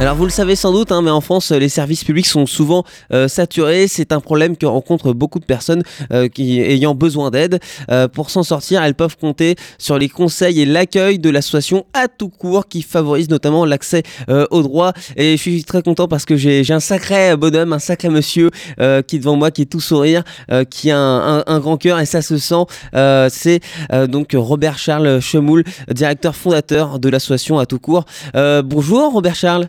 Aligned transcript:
Alors 0.00 0.16
vous 0.16 0.24
le 0.24 0.30
savez 0.30 0.56
sans 0.56 0.72
doute, 0.72 0.92
hein, 0.92 1.02
mais 1.02 1.10
en 1.10 1.20
France, 1.20 1.50
les 1.50 1.68
services 1.68 2.04
publics 2.04 2.26
sont 2.26 2.46
souvent 2.46 2.84
euh, 3.12 3.28
saturés. 3.28 3.86
C'est 3.86 4.12
un 4.12 4.20
problème 4.20 4.56
que 4.56 4.64
rencontrent 4.64 5.12
beaucoup 5.12 5.40
de 5.40 5.44
personnes 5.44 5.82
euh, 6.10 6.26
qui 6.26 6.58
ayant 6.58 6.94
besoin 6.94 7.30
d'aide. 7.30 7.60
Euh, 7.90 8.08
pour 8.08 8.30
s'en 8.30 8.42
sortir, 8.42 8.82
elles 8.82 8.94
peuvent 8.94 9.18
compter 9.18 9.56
sur 9.76 9.98
les 9.98 10.08
conseils 10.08 10.62
et 10.62 10.64
l'accueil 10.64 11.18
de 11.18 11.28
l'association 11.28 11.84
à 11.92 12.08
tout 12.08 12.30
court 12.30 12.66
qui 12.66 12.80
favorise 12.80 13.28
notamment 13.28 13.66
l'accès 13.66 14.02
aux 14.50 14.62
droits. 14.62 14.94
Et 15.16 15.36
je 15.36 15.42
suis 15.42 15.64
très 15.64 15.82
content 15.82 16.08
parce 16.08 16.24
que 16.24 16.34
j'ai 16.34 16.64
un 16.72 16.80
sacré 16.80 17.36
bonhomme, 17.36 17.74
un 17.74 17.78
sacré 17.78 18.08
monsieur 18.08 18.50
qui 18.78 19.16
est 19.16 19.18
devant 19.18 19.36
moi, 19.36 19.50
qui 19.50 19.62
est 19.62 19.70
tout 19.70 19.80
sourire, 19.80 20.22
qui 20.70 20.90
a 20.90 20.98
un, 20.98 21.44
un, 21.46 21.60
grand 21.60 21.76
cœur 21.76 22.00
et 22.00 22.06
ça 22.06 22.22
se 22.22 22.38
sent. 22.38 22.64
C'est 23.28 23.60
donc 24.08 24.30
Robert 24.34 24.78
Charles 24.78 25.20
Chemoul, 25.20 25.64
directeur 25.90 26.34
fondateur 26.34 26.98
de 26.98 27.08
l'association 27.10 27.58
à 27.58 27.66
tout 27.66 27.78
court. 27.78 28.06
bonjour 28.34 29.12
Robert 29.12 29.34
Charles. 29.34 29.68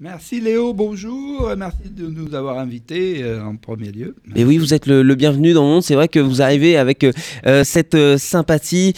Merci 0.00 0.40
Léo, 0.40 0.74
bonjour, 0.74 1.54
merci 1.56 1.88
de 1.88 2.08
nous 2.08 2.34
avoir 2.34 2.58
invités 2.58 3.22
euh, 3.22 3.44
en 3.44 3.54
premier 3.54 3.92
lieu. 3.92 4.16
Et 4.34 4.44
oui, 4.44 4.58
vous 4.58 4.74
êtes 4.74 4.86
le, 4.86 5.14
bienvenu 5.14 5.52
dans 5.52 5.62
le 5.62 5.68
monde, 5.68 5.82
c'est 5.84 5.94
vrai 5.94 6.08
que 6.08 6.18
vous 6.18 6.42
arrivez 6.42 6.76
avec 6.76 7.04
euh, 7.04 7.62
cette 7.62 7.94
euh, 7.94 8.18
sympathie, 8.18 8.94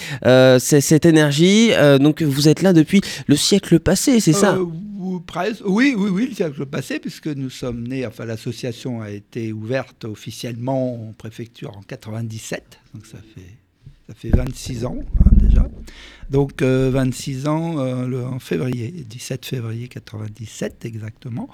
cette 0.58 1.04
énergie, 1.04 1.72
donc 2.00 2.22
vous 2.22 2.48
êtes 2.48 2.62
là 2.62 2.72
depuis 2.72 3.02
le 3.26 3.36
siècle 3.36 3.78
passé, 3.78 4.20
c'est 4.20 4.32
ça 4.32 4.58
oui, 5.66 5.94
oui, 5.96 6.10
oui, 6.10 6.28
le 6.28 6.34
siècle 6.34 6.64
passé, 6.64 6.98
puisque 6.98 7.28
nous 7.28 7.50
sommes 7.50 7.86
nés, 7.86 8.06
enfin 8.06 8.24
l'association 8.24 9.02
a 9.02 9.10
été 9.10 9.52
ouverte 9.52 10.06
officiellement 10.06 11.08
en 11.08 11.12
préfecture 11.12 11.76
en 11.76 11.82
97, 11.82 12.80
donc 12.94 13.04
ça 13.04 13.18
fait, 13.34 13.56
ça 14.08 14.14
fait 14.14 14.30
26 14.30 14.86
ans 14.86 14.96
hein. 14.98 15.25
Donc 16.30 16.62
26 16.62 17.46
euh, 17.46 17.48
ans 17.48 17.78
euh, 17.78 18.24
en 18.24 18.38
février, 18.38 18.90
17 18.90 19.46
février 19.46 19.88
97 19.88 20.84
exactement. 20.84 21.48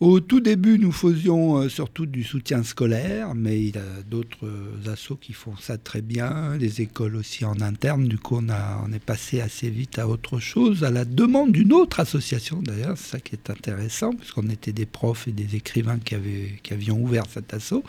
Au 0.00 0.20
tout 0.20 0.40
début, 0.40 0.78
nous 0.78 0.92
faisions 0.92 1.58
euh, 1.58 1.68
surtout 1.68 2.06
du 2.06 2.24
soutien 2.24 2.62
scolaire, 2.62 3.34
mais 3.34 3.60
il 3.60 3.76
y 3.76 3.78
a 3.78 4.02
d'autres 4.08 4.48
assos 4.90 5.16
qui 5.16 5.34
font 5.34 5.54
ça 5.56 5.76
très 5.76 6.00
bien, 6.00 6.56
les 6.58 6.80
écoles 6.80 7.16
aussi 7.16 7.44
en 7.44 7.60
interne. 7.60 8.08
Du 8.08 8.16
coup, 8.16 8.38
on, 8.40 8.48
a, 8.48 8.82
on 8.86 8.92
est 8.92 9.04
passé 9.04 9.42
assez 9.42 9.68
vite 9.68 9.98
à 9.98 10.08
autre 10.08 10.38
chose, 10.38 10.82
à 10.82 10.90
la 10.90 11.04
demande 11.04 11.52
d'une 11.52 11.74
autre 11.74 12.00
association 12.00 12.62
d'ailleurs, 12.62 12.96
c'est 12.96 13.10
ça 13.10 13.20
qui 13.20 13.34
est 13.34 13.50
intéressant, 13.50 14.14
puisqu'on 14.14 14.48
était 14.48 14.72
des 14.72 14.86
profs 14.86 15.28
et 15.28 15.32
des 15.32 15.56
écrivains 15.56 15.98
qui, 15.98 16.14
avaient, 16.14 16.58
qui 16.62 16.72
avions 16.72 16.98
ouvert 16.98 17.24
cet 17.28 17.52
asso. 17.52 17.82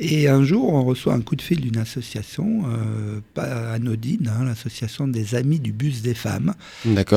Et 0.00 0.28
un 0.28 0.42
jour, 0.42 0.72
on 0.72 0.82
reçoit 0.82 1.14
un 1.14 1.20
coup 1.20 1.36
de 1.36 1.42
fil 1.42 1.60
d'une 1.60 1.76
association, 1.76 2.64
pas 3.34 3.72
anodine, 3.72 4.28
hein, 4.34 4.44
l'association 4.44 5.03
des 5.08 5.34
amis 5.34 5.60
du 5.60 5.72
bus 5.72 6.02
des 6.02 6.14
femmes, 6.14 6.54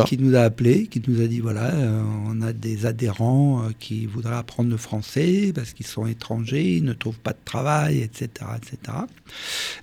qui 0.05 0.17
nous 0.17 0.35
a 0.35 0.41
appelé, 0.41 0.88
qui 0.88 1.02
nous 1.07 1.21
a 1.21 1.27
dit 1.27 1.39
voilà, 1.39 1.73
euh, 1.73 2.03
on 2.27 2.41
a 2.41 2.53
des 2.53 2.85
adhérents 2.85 3.63
euh, 3.63 3.69
qui 3.80 4.05
voudraient 4.05 4.35
apprendre 4.35 4.69
le 4.69 4.77
français 4.77 5.52
parce 5.53 5.73
qu'ils 5.73 5.88
sont 5.88 6.08
étrangers, 6.08 6.77
ils 6.77 6.83
ne 6.83 6.93
trouvent 6.93 7.19
pas 7.19 7.33
de 7.33 7.39
travail, 7.45 8.02
etc. 8.02 8.30
etc. 8.58 8.97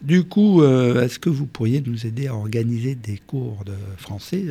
Du 0.03 0.25
coup, 0.25 0.63
euh, 0.63 1.03
est-ce 1.03 1.19
que 1.19 1.31
vous 1.31 1.47
pourriez 1.47 1.83
nous 1.85 2.07
aider 2.07 2.29
à 2.29 2.35
organiser 2.35 2.95
des 2.95 3.19
cours 3.19 3.65
de 3.65 3.75
français 3.97 4.45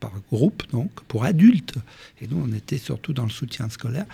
par 0.00 0.12
groupe, 0.30 0.62
donc 0.72 0.90
pour 1.08 1.24
adultes? 1.24 1.74
Et 2.20 2.26
nous, 2.28 2.42
on 2.44 2.52
était 2.54 2.78
surtout 2.78 3.12
dans 3.12 3.24
le 3.24 3.30
soutien 3.30 3.68
scolaire. 3.68 4.06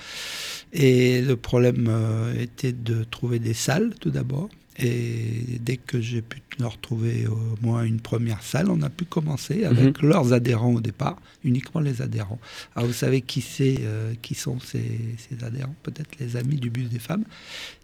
Et 0.72 1.20
le 1.20 1.36
problème 1.36 1.90
était 2.38 2.72
de 2.72 3.04
trouver 3.04 3.38
des 3.38 3.54
salles, 3.54 3.94
tout 4.00 4.10
d'abord. 4.10 4.48
Et 4.78 5.58
dès 5.60 5.76
que 5.76 6.00
j'ai 6.00 6.20
pu 6.22 6.40
leur 6.58 6.78
trouver 6.78 7.26
au 7.26 7.64
moins 7.64 7.84
une 7.84 8.00
première 8.00 8.42
salle, 8.42 8.70
on 8.70 8.82
a 8.82 8.90
pu 8.90 9.04
commencer 9.04 9.64
avec 9.64 10.02
mhm. 10.02 10.08
leurs 10.08 10.32
adhérents 10.32 10.74
au 10.74 10.80
départ, 10.80 11.16
uniquement 11.44 11.80
les 11.80 12.02
adhérents. 12.02 12.40
Alors 12.74 12.88
vous 12.88 12.94
savez 12.94 13.20
qui 13.20 13.40
c'est, 13.40 13.76
euh, 13.80 14.14
qui 14.22 14.34
sont 14.34 14.58
ces, 14.60 15.00
ces 15.16 15.44
adhérents? 15.44 15.74
Peut-être 15.82 16.18
les 16.18 16.36
amis 16.36 16.56
du 16.56 16.70
bus 16.70 16.88
des 16.88 16.98
femmes. 16.98 17.24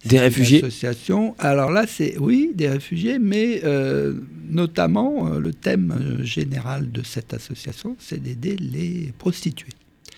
Des 0.04 0.18
réfugiés. 0.18 0.58
Association. 0.58 1.36
Alors 1.38 1.70
là, 1.70 1.86
c'est 1.86 2.18
oui, 2.18 2.52
des 2.54 2.68
réfugiés, 2.68 3.18
mais 3.18 3.60
euh, 3.64 4.14
notamment 4.48 5.28
euh, 5.28 5.38
le 5.38 5.52
thème 5.52 6.18
général 6.22 6.90
de 6.90 7.02
cette 7.04 7.34
association, 7.34 7.96
c'est 8.00 8.20
d'aider 8.20 8.56
les 8.56 9.12
prostituées. 9.18 9.72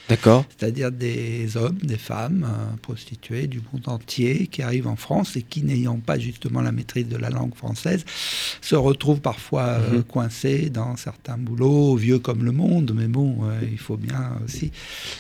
D'accord. 0.08 0.44
C'est-à-dire 0.58 0.90
des 0.90 1.56
hommes, 1.56 1.78
des 1.82 1.96
femmes, 1.96 2.44
euh, 2.44 2.76
prostituées 2.82 3.46
du 3.46 3.60
monde 3.72 3.82
entier 3.86 4.48
qui 4.50 4.62
arrivent 4.62 4.88
en 4.88 4.96
France 4.96 5.36
et 5.36 5.42
qui, 5.42 5.62
n'ayant 5.62 5.98
pas 6.04 6.18
justement 6.18 6.60
la 6.60 6.72
maîtrise 6.72 7.08
de 7.08 7.16
la 7.16 7.30
langue 7.30 7.54
française, 7.54 8.04
se 8.60 8.74
retrouvent 8.74 9.20
parfois 9.20 9.62
euh, 9.62 9.96
mhm. 9.96 10.02
coincés 10.02 10.70
dans 10.70 10.96
certains 10.96 11.38
boulots, 11.38 11.94
vieux 11.94 12.18
comme 12.18 12.44
le 12.44 12.52
monde. 12.52 12.92
Mais 12.94 13.06
bon, 13.06 13.36
euh, 13.44 13.60
il 13.70 13.78
faut 13.78 13.96
bien 13.96 14.32
aussi 14.44 14.72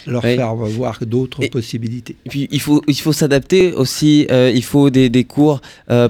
leur 0.06 0.22
faire 0.22 0.54
voir 0.54 0.98
d'autres 1.06 1.46
possibilités. 1.46 2.16
Et 2.26 2.28
puis 2.28 2.48
il 2.50 2.60
faut, 2.60 2.82
il 2.88 3.00
faut 3.00 3.12
s'adapter 3.12 3.72
aussi. 3.72 4.26
il 4.30 4.64
faut 4.64 4.90
des, 4.90 5.08
des 5.08 5.24
cours 5.24 5.60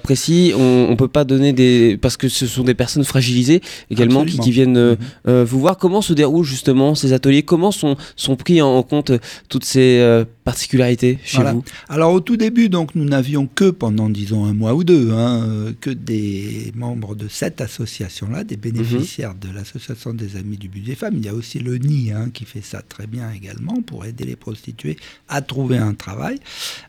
précis. 0.03 0.53
On 0.57 0.91
ne 0.91 0.95
peut 0.95 1.09
pas 1.09 1.25
donner 1.25 1.53
des. 1.53 1.99
Parce 2.01 2.17
que 2.17 2.29
ce 2.29 2.47
sont 2.47 2.65
des 2.65 2.75
personnes 2.75 3.05
fragilisées 3.05 3.61
également 3.91 4.25
qui, 4.25 4.51
viennent 4.51 4.97
mhm. 5.27 5.43
vous 5.43 5.61
voir. 5.61 5.77
Comment 5.77 6.01
se 6.03 6.15
déroulent 6.15 6.45
justement 6.45 6.95
ces 6.95 7.13
ateliers? 7.13 7.43
Comment 7.43 7.71
sont, 7.71 7.97
sont 8.17 8.37
pris 8.37 8.62
en 8.67 8.83
compte 8.83 9.13
toutes 9.49 9.65
ces 9.65 9.99
euh, 10.01 10.25
particularités 10.45 11.19
chez 11.25 11.43
vous 11.43 11.65
Alors 11.89 12.13
au 12.13 12.21
tout 12.21 12.37
début, 12.37 12.69
donc 12.69 12.95
nous 12.95 13.05
n'avions 13.05 13.47
que 13.47 13.71
pendant 13.71 14.09
disons 14.09 14.45
un 14.45 14.55
mois 14.55 14.75
ou 14.75 14.85
deux, 14.85 15.11
hein, 15.13 15.45
euh, 15.47 15.73
que 15.81 15.91
des 15.91 16.73
membres 16.75 17.15
de 17.15 17.29
cette 17.29 17.61
association-là, 17.61 18.45
des 18.45 18.57
bénéficiaires 18.57 19.35
de 19.35 19.49
l'association 19.51 20.15
des 20.15 20.37
amis 20.37 20.57
du 20.57 20.69
but 20.69 20.83
des 20.83 20.95
femmes. 20.95 21.15
Il 21.17 21.25
y 21.25 21.29
a 21.29 21.35
aussi 21.35 21.59
le 21.59 21.79
NI 21.79 22.13
hein, 22.13 22.31
qui 22.33 22.45
fait 22.45 22.63
ça 22.63 22.83
très 22.83 23.07
bien 23.07 23.31
également 23.33 23.83
pour 23.83 24.05
aider 24.05 24.25
les 24.25 24.37
prostituées 24.37 24.97
à 25.29 25.43
trouver 25.43 25.79
un 25.79 25.95
travail. 25.95 26.39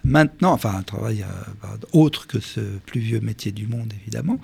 Maintenant, 0.04 0.54
enfin 0.54 0.74
un 0.76 0.84
travail 0.84 1.24
euh, 1.24 1.68
autre 1.92 2.28
que 2.28 2.40
ce 2.40 2.62
plus 2.86 3.02
vieux 3.02 3.20
métier 3.20 3.52
du 3.52 3.68
monde 3.68 3.94
évidemment. 4.02 4.40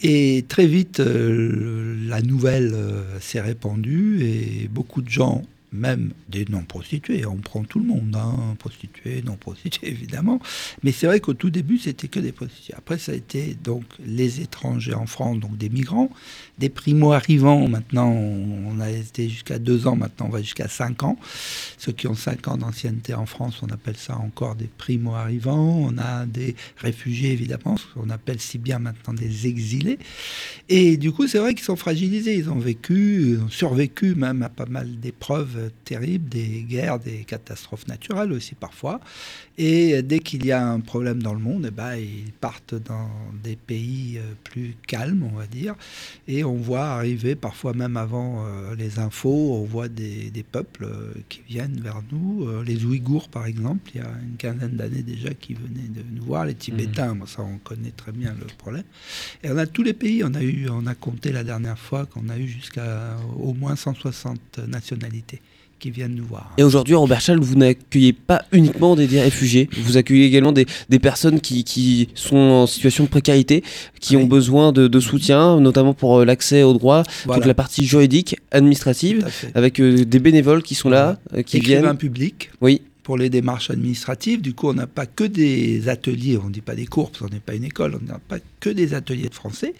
Et 0.00 0.44
très 0.48 0.66
vite, 0.66 1.00
la 1.00 2.22
nouvelle 2.22 2.74
s'est 3.20 3.40
répandue 3.40 4.22
et 4.22 4.68
beaucoup 4.68 5.02
de 5.02 5.08
gens 5.08 5.42
même 5.72 6.12
des 6.28 6.44
non-prostituées. 6.46 7.26
On 7.26 7.36
prend 7.36 7.64
tout 7.64 7.78
le 7.78 7.86
monde, 7.86 8.16
hein, 8.16 8.56
prostituées, 8.58 9.22
non-prostituées 9.22 9.88
évidemment. 9.90 10.40
Mais 10.82 10.92
c'est 10.92 11.06
vrai 11.06 11.20
qu'au 11.20 11.34
tout 11.34 11.50
début, 11.50 11.78
c'était 11.78 12.08
que 12.08 12.20
des 12.20 12.32
prostituées. 12.32 12.74
Après, 12.76 12.98
ça 12.98 13.12
a 13.12 13.14
été 13.14 13.54
donc 13.54 13.84
les 14.04 14.40
étrangers 14.40 14.94
en 14.94 15.06
France, 15.06 15.38
donc 15.40 15.56
des 15.56 15.68
migrants, 15.68 16.10
des 16.58 16.68
primo-arrivants. 16.68 17.68
Maintenant, 17.68 18.10
on 18.10 18.80
a 18.80 18.90
été 18.90 19.28
jusqu'à 19.28 19.58
deux 19.58 19.86
ans, 19.86 19.96
maintenant 19.96 20.26
on 20.26 20.30
va 20.30 20.42
jusqu'à 20.42 20.68
cinq 20.68 21.02
ans. 21.02 21.16
Ceux 21.78 21.92
qui 21.92 22.06
ont 22.06 22.14
cinq 22.14 22.48
ans 22.48 22.56
d'ancienneté 22.56 23.14
en 23.14 23.26
France, 23.26 23.60
on 23.62 23.68
appelle 23.68 23.96
ça 23.96 24.16
encore 24.16 24.54
des 24.54 24.68
primo-arrivants. 24.78 25.78
On 25.78 25.98
a 25.98 26.26
des 26.26 26.56
réfugiés, 26.76 27.32
évidemment, 27.32 27.76
ce 27.76 27.84
qu'on 27.94 28.10
appelle 28.10 28.40
si 28.40 28.58
bien 28.58 28.78
maintenant 28.78 29.14
des 29.14 29.46
exilés. 29.46 29.98
Et 30.68 30.96
du 30.96 31.12
coup, 31.12 31.26
c'est 31.26 31.38
vrai 31.38 31.54
qu'ils 31.54 31.64
sont 31.64 31.76
fragilisés. 31.76 32.36
Ils 32.36 32.50
ont 32.50 32.58
vécu, 32.58 33.38
ont 33.42 33.48
survécu 33.48 34.14
même 34.14 34.42
à 34.42 34.48
pas 34.48 34.66
mal 34.66 34.98
d'épreuves 35.00 35.70
terribles, 35.84 36.28
des 36.28 36.64
guerres, 36.68 36.98
des 36.98 37.24
catastrophes 37.24 37.86
naturelles 37.86 38.32
aussi 38.32 38.54
parfois. 38.54 39.00
Et 39.56 40.02
dès 40.02 40.20
qu'il 40.20 40.46
y 40.46 40.52
a 40.52 40.64
un 40.64 40.80
problème 40.80 41.22
dans 41.22 41.34
le 41.34 41.40
monde, 41.40 41.66
eh 41.68 41.70
ben, 41.70 41.96
ils 41.96 42.32
partent 42.32 42.74
dans 42.74 43.10
des 43.42 43.56
pays 43.56 44.18
euh, 44.18 44.34
plus 44.44 44.76
calmes, 44.86 45.28
on 45.32 45.36
va 45.36 45.46
dire. 45.46 45.74
Et 46.28 46.44
on 46.48 46.56
voit 46.56 46.86
arriver, 46.86 47.34
parfois 47.34 47.72
même 47.72 47.96
avant 47.96 48.44
euh, 48.46 48.74
les 48.74 48.98
infos, 48.98 49.54
on 49.54 49.64
voit 49.64 49.88
des, 49.88 50.44
peuples 50.50 50.84
euh, 50.84 51.12
qui 51.28 51.42
viennent 51.48 51.80
vers 51.80 52.02
nous. 52.10 52.62
les 52.62 52.84
Ouïghours, 52.84 53.28
par 53.28 53.46
exemple, 53.46 53.90
il 53.94 54.00
y 54.00 54.04
a 54.04 54.10
une 54.22 54.36
quinzaine 54.36 54.76
d'années 54.76 55.02
déjà, 55.02 55.34
qui 55.34 55.54
venaient 55.54 55.88
de 55.88 56.02
nous 56.10 56.24
voir. 56.24 56.44
Les 56.44 56.54
Tibétains, 56.54 57.14
mmh. 57.14 57.26
ça, 57.26 57.42
on 57.42 57.58
connaît 57.58 57.90
très 57.90 58.12
bien 58.12 58.34
le 58.38 58.46
problème. 58.56 58.84
Et 59.42 59.50
on 59.50 59.56
a 59.58 59.66
tous 59.66 59.82
les 59.82 59.94
pays. 59.94 60.22
On 60.24 60.34
a, 60.34 60.42
eu, 60.42 60.68
on 60.70 60.86
a 60.86 60.94
compté 60.94 61.32
la 61.32 61.44
dernière 61.44 61.78
fois 61.78 62.06
qu'on 62.06 62.28
a 62.28 62.38
eu 62.38 62.46
jusqu'à 62.48 63.16
au 63.38 63.54
moins 63.54 63.76
160 63.76 64.58
nationalités 64.66 65.40
qui 65.78 65.90
viennent 65.90 66.14
nous 66.14 66.24
voir. 66.24 66.52
Et 66.58 66.62
aujourd'hui, 66.62 66.94
Robert 66.94 67.20
Schall, 67.20 67.40
vous 67.40 67.54
n'accueillez 67.56 68.12
pas 68.12 68.42
uniquement 68.52 68.96
des, 68.96 69.06
réfugiés, 69.20 69.68
vous 69.82 69.96
accueillez 69.96 70.26
également 70.26 70.52
des, 70.52 70.66
des 70.88 70.98
personnes 70.98 71.40
qui, 71.40 71.64
qui, 71.64 72.08
sont 72.14 72.36
en 72.36 72.66
situation 72.66 73.04
de 73.04 73.08
précarité, 73.08 73.62
qui 74.00 74.16
ont 74.16 74.24
besoin 74.24 74.72
de, 74.72 74.88
de, 74.88 75.00
soutien, 75.00 75.60
notamment 75.60 75.94
pour 75.94 76.18
euh, 76.18 76.24
l'accès 76.24 76.62
aux 76.62 76.74
droits, 76.74 77.02
toute 77.32 77.46
la 77.46 77.54
partie 77.54 77.84
juridique, 77.84 78.36
administrative, 78.50 79.26
avec 79.54 79.80
euh, 79.80 80.04
des 80.04 80.18
bénévoles 80.18 80.62
qui 80.62 80.74
sont 80.74 80.90
là, 80.90 81.18
euh, 81.34 81.42
qui 81.42 81.60
viennent. 81.60 81.96
public. 81.96 82.50
Oui 82.60 82.82
pour 83.08 83.16
les 83.16 83.30
démarches 83.30 83.70
administratives. 83.70 84.42
Du 84.42 84.52
coup, 84.52 84.68
on 84.68 84.74
n'a 84.74 84.86
pas 84.86 85.06
que 85.06 85.24
des 85.24 85.88
ateliers, 85.88 86.36
on 86.36 86.48
ne 86.48 86.52
dit 86.52 86.60
pas 86.60 86.74
des 86.74 86.84
cours 86.84 87.10
parce 87.10 87.22
qu'on 87.24 87.30
n'est 87.34 87.40
pas 87.40 87.54
une 87.54 87.64
école, 87.64 87.98
on 87.98 88.04
n'a 88.04 88.18
pas 88.18 88.36
que 88.60 88.68
des 88.68 88.92
ateliers 88.92 89.30
de 89.30 89.34
français 89.34 89.72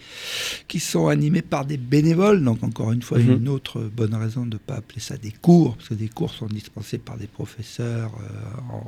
qui 0.67 0.79
sont 0.79 1.09
animés 1.09 1.43
par 1.43 1.63
des 1.65 1.77
bénévoles. 1.77 2.43
Donc, 2.43 2.63
encore 2.63 2.91
une 2.91 3.03
fois, 3.03 3.19
Mhm. 3.19 3.33
une 3.41 3.47
autre 3.49 3.81
bonne 3.95 4.15
raison 4.15 4.47
de 4.47 4.55
ne 4.55 4.57
pas 4.57 4.77
appeler 4.77 4.99
ça 4.99 5.15
des 5.15 5.31
cours, 5.31 5.75
parce 5.75 5.89
que 5.89 5.93
des 5.93 6.07
cours 6.07 6.33
sont 6.33 6.47
dispensés 6.47 6.97
par 6.97 7.17
des 7.17 7.27
professeurs 7.27 8.11
euh, 8.19 8.73
en- 8.73 8.87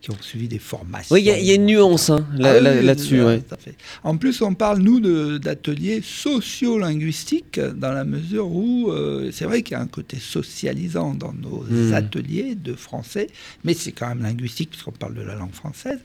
qui 0.00 0.10
ont 0.10 0.16
suivi 0.22 0.48
des 0.48 0.58
formations. 0.58 1.14
Oui, 1.14 1.20
il 1.20 1.26
y, 1.26 1.30
a- 1.30 1.38
il 1.38 1.44
y 1.44 1.50
a 1.50 1.56
une 1.56 1.66
nuance 1.66 2.08
hein, 2.08 2.26
là- 2.34 2.54
Ah 2.56 2.60
là- 2.60 2.80
là-dessus. 2.80 3.22
ouais. 3.22 3.42
En 4.04 4.16
plus, 4.16 4.40
on 4.40 4.54
parle, 4.54 4.78
nous, 4.80 5.00
d'ateliers 5.38 6.00
sociolinguistiques, 6.02 7.60
dans 7.60 7.92
la 7.92 8.04
mesure 8.04 8.46
où 8.50 8.90
euh, 8.90 9.30
c'est 9.32 9.44
vrai 9.44 9.62
qu'il 9.62 9.72
y 9.76 9.78
a 9.78 9.82
un 9.82 9.86
côté 9.86 10.16
socialisant 10.18 11.12
dans 11.12 11.34
nos 11.34 11.64
Hmm. 11.68 11.92
ateliers 11.94 12.54
de 12.54 12.72
français, 12.74 13.26
mais 13.66 13.74
c'est 13.74 13.92
quand 13.92 14.08
même 14.08 14.22
linguistique, 14.22 14.70
puisqu'on 14.70 14.92
parle 14.92 15.14
de 15.14 15.22
la 15.22 15.34
langue 15.34 15.52
française. 15.52 15.98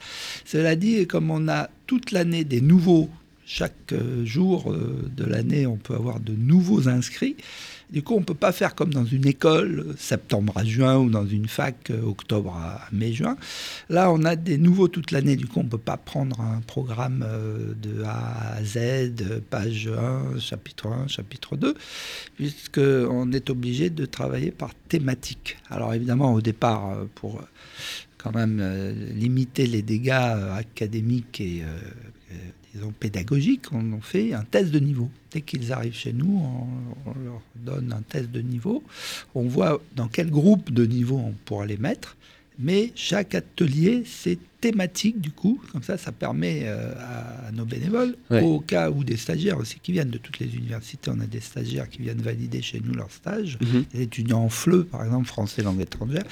Cela 0.45 0.75
dit, 0.75 1.05
comme 1.05 1.29
on 1.29 1.47
a 1.47 1.69
toute 1.85 2.11
l'année 2.11 2.43
des 2.43 2.59
nouveaux, 2.59 3.09
chaque 3.45 3.93
euh, 3.93 4.25
jour 4.25 4.71
euh, 4.71 5.09
de 5.15 5.23
l'année, 5.23 5.67
on 5.67 5.77
peut 5.77 5.93
avoir 5.93 6.19
de 6.19 6.33
nouveaux 6.33 6.89
inscrits. 6.89 7.37
Du 7.91 8.03
coup, 8.03 8.15
on 8.15 8.21
ne 8.21 8.25
peut 8.25 8.33
pas 8.33 8.53
faire 8.53 8.73
comme 8.73 8.93
dans 8.93 9.03
une 9.03 9.27
école, 9.27 9.85
euh, 9.85 9.93
septembre 9.97 10.53
à 10.55 10.63
juin, 10.63 10.97
ou 10.97 11.09
dans 11.09 11.25
une 11.25 11.47
fac, 11.47 11.89
euh, 11.89 12.01
octobre 12.03 12.55
à 12.55 12.87
mai-juin. 12.93 13.35
Là, 13.89 14.11
on 14.13 14.23
a 14.23 14.37
des 14.37 14.57
nouveaux 14.57 14.87
toute 14.87 15.11
l'année. 15.11 15.35
Du 15.35 15.45
coup, 15.45 15.59
on 15.59 15.65
ne 15.65 15.69
peut 15.69 15.77
pas 15.77 15.97
prendre 15.97 16.39
un 16.39 16.61
programme 16.61 17.25
euh, 17.27 17.73
de 17.81 18.03
A 18.03 18.55
à 18.55 18.63
Z, 18.63 19.41
page 19.49 19.89
1, 19.89 20.39
chapitre 20.39 20.87
1, 20.87 21.07
chapitre 21.07 21.57
2, 21.57 21.75
puisqu'on 22.35 23.31
est 23.33 23.49
obligé 23.49 23.89
de 23.89 24.05
travailler 24.05 24.51
par 24.51 24.73
thématique. 24.87 25.57
Alors 25.69 25.93
évidemment, 25.93 26.33
au 26.33 26.41
départ, 26.41 26.95
pour 27.15 27.41
quand 28.17 28.33
même 28.33 28.61
limiter 29.15 29.67
les 29.67 29.81
dégâts 29.81 30.11
académiques 30.11 31.41
et 31.41 31.63
disons 32.73 32.93
pédagogiques, 32.99 33.65
on 33.71 33.93
en 33.93 34.01
fait 34.01 34.33
un 34.33 34.43
test 34.43 34.71
de 34.71 34.79
niveau. 34.79 35.09
Dès 35.31 35.41
qu'ils 35.41 35.71
arrivent 35.73 35.95
chez 35.95 36.13
nous, 36.13 36.41
on, 36.43 37.09
on 37.09 37.13
leur 37.23 37.41
donne 37.55 37.93
un 37.93 38.01
test 38.01 38.31
de 38.31 38.41
niveau. 38.41 38.83
On 39.35 39.43
voit 39.47 39.81
dans 39.95 40.07
quel 40.07 40.29
groupe 40.29 40.71
de 40.71 40.85
niveau 40.85 41.17
on 41.17 41.33
pourra 41.45 41.65
les 41.65 41.77
mettre. 41.77 42.15
Mais 42.59 42.91
chaque 42.95 43.33
atelier, 43.33 44.03
c'est 44.05 44.37
thématique 44.59 45.19
du 45.19 45.31
coup. 45.31 45.59
Comme 45.71 45.81
ça, 45.81 45.97
ça 45.97 46.11
permet 46.11 46.61
euh, 46.65 46.93
à, 46.99 47.47
à 47.47 47.51
nos 47.51 47.65
bénévoles, 47.65 48.15
Ouais. 48.29 48.41
au 48.41 48.59
cas 48.59 48.91
où 48.91 49.03
des 49.03 49.17
stagiaires 49.17 49.57
aussi 49.57 49.77
qui 49.81 49.93
viennent 49.93 50.11
de 50.11 50.19
toutes 50.19 50.37
les 50.39 50.53
universités, 50.55 51.09
on 51.09 51.19
a 51.21 51.25
des 51.25 51.39
stagiaires 51.39 51.89
qui 51.89 52.01
viennent 52.03 52.21
valider 52.21 52.61
chez 52.61 52.79
nous 52.83 52.93
leur 52.93 53.09
stage, 53.09 53.57
Mhm. 53.61 53.85
des 53.93 54.01
étudiants 54.03 54.43
en 54.43 54.49
FLE, 54.49 54.83
par 54.85 55.03
exemple, 55.03 55.27
français 55.27 55.63
langue 55.63 55.81
étrangère. 55.81 56.23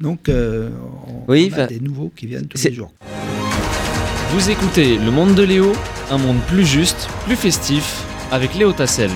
Donc, 0.00 0.28
euh, 0.28 0.70
on, 1.06 1.30
Oui, 1.32 1.50
on 1.54 1.58
a 1.58 1.66
des 1.66 1.80
nouveaux 1.80 2.12
qui 2.14 2.26
viennent 2.26 2.46
tous 2.46 2.62
les 2.62 2.74
jours. 2.74 2.92
Vous 4.32 4.48
écoutez 4.48 4.96
Le 4.96 5.10
Monde 5.10 5.34
de 5.34 5.42
Léo, 5.42 5.72
un 6.08 6.16
monde 6.16 6.38
plus 6.46 6.64
juste, 6.64 7.08
plus 7.24 7.34
festif, 7.34 8.04
avec 8.30 8.54
Léo 8.54 8.72
Tassel. 8.72 9.10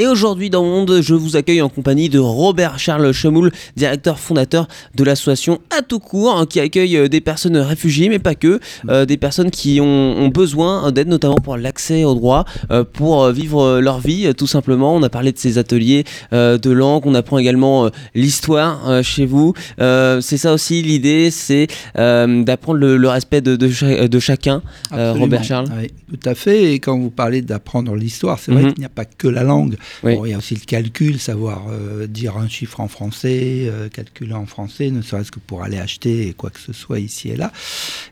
Et 0.00 0.06
aujourd'hui 0.06 0.48
dans 0.48 0.62
Mon 0.62 0.70
Monde, 0.86 1.00
je 1.02 1.12
vous 1.12 1.36
accueille 1.36 1.60
en 1.60 1.68
compagnie 1.68 2.08
de 2.08 2.18
Robert 2.18 2.78
Charles 2.78 3.12
Chemoul, 3.12 3.52
directeur 3.76 4.18
fondateur 4.18 4.66
de 4.94 5.04
l'association 5.04 5.58
À 5.76 5.82
tout 5.82 5.98
court, 5.98 6.38
hein, 6.38 6.46
qui 6.46 6.58
accueille 6.58 6.96
euh, 6.96 7.08
des 7.08 7.20
personnes 7.20 7.58
réfugiées, 7.58 8.08
mais 8.08 8.18
pas 8.18 8.34
que, 8.34 8.60
euh, 8.88 9.04
des 9.04 9.18
personnes 9.18 9.50
qui 9.50 9.78
ont, 9.78 9.84
ont 9.84 10.28
besoin 10.28 10.90
d'aide, 10.90 11.08
notamment 11.08 11.34
pour 11.34 11.58
l'accès 11.58 12.04
aux 12.04 12.14
droits, 12.14 12.46
euh, 12.70 12.82
pour 12.82 13.24
euh, 13.24 13.32
vivre 13.32 13.60
euh, 13.62 13.80
leur 13.82 14.00
vie, 14.00 14.24
euh, 14.26 14.32
tout 14.32 14.46
simplement. 14.46 14.94
On 14.96 15.02
a 15.02 15.10
parlé 15.10 15.32
de 15.32 15.38
ces 15.38 15.58
ateliers 15.58 16.04
euh, 16.32 16.56
de 16.56 16.70
langue, 16.70 17.04
on 17.04 17.14
apprend 17.14 17.36
également 17.36 17.84
euh, 17.84 17.90
l'histoire 18.14 18.88
euh, 18.88 19.02
chez 19.02 19.26
vous. 19.26 19.52
Euh, 19.82 20.22
c'est 20.22 20.38
ça 20.38 20.54
aussi 20.54 20.80
l'idée, 20.80 21.30
c'est 21.30 21.66
euh, 21.98 22.42
d'apprendre 22.42 22.78
le, 22.78 22.96
le 22.96 23.08
respect 23.10 23.42
de, 23.42 23.54
de, 23.54 23.68
cha- 23.68 24.08
de 24.08 24.18
chacun. 24.18 24.62
Euh. 24.94 25.12
Robert 25.12 25.44
Charles. 25.44 25.66
Oui, 25.78 25.88
tout 26.08 26.26
à 26.26 26.34
fait. 26.34 26.72
Et 26.72 26.78
quand 26.78 26.98
vous 26.98 27.10
parlez 27.10 27.42
d'apprendre 27.42 27.94
l'histoire, 27.94 28.38
c'est 28.38 28.50
vrai 28.50 28.62
Mhm. 28.62 28.72
qu'il 28.72 28.78
n'y 28.80 28.86
a 28.86 28.88
pas 28.88 29.04
que 29.04 29.28
la 29.28 29.42
langue. 29.42 29.76
Oui. 30.02 30.16
Il 30.24 30.30
y 30.30 30.34
a 30.34 30.38
aussi 30.38 30.54
le 30.54 30.60
calcul, 30.60 31.18
savoir 31.18 31.66
euh, 31.70 32.06
dire 32.06 32.36
un 32.36 32.48
chiffre 32.48 32.80
en 32.80 32.88
français, 32.88 33.66
euh, 33.68 33.88
calculer 33.88 34.32
en 34.32 34.46
français, 34.46 34.90
ne 34.90 35.02
serait-ce 35.02 35.30
que 35.30 35.40
pour 35.40 35.62
aller 35.62 35.78
acheter 35.78 36.34
quoi 36.36 36.50
que 36.50 36.60
ce 36.60 36.72
soit 36.72 37.00
ici 37.00 37.30
et 37.30 37.36
là. 37.36 37.52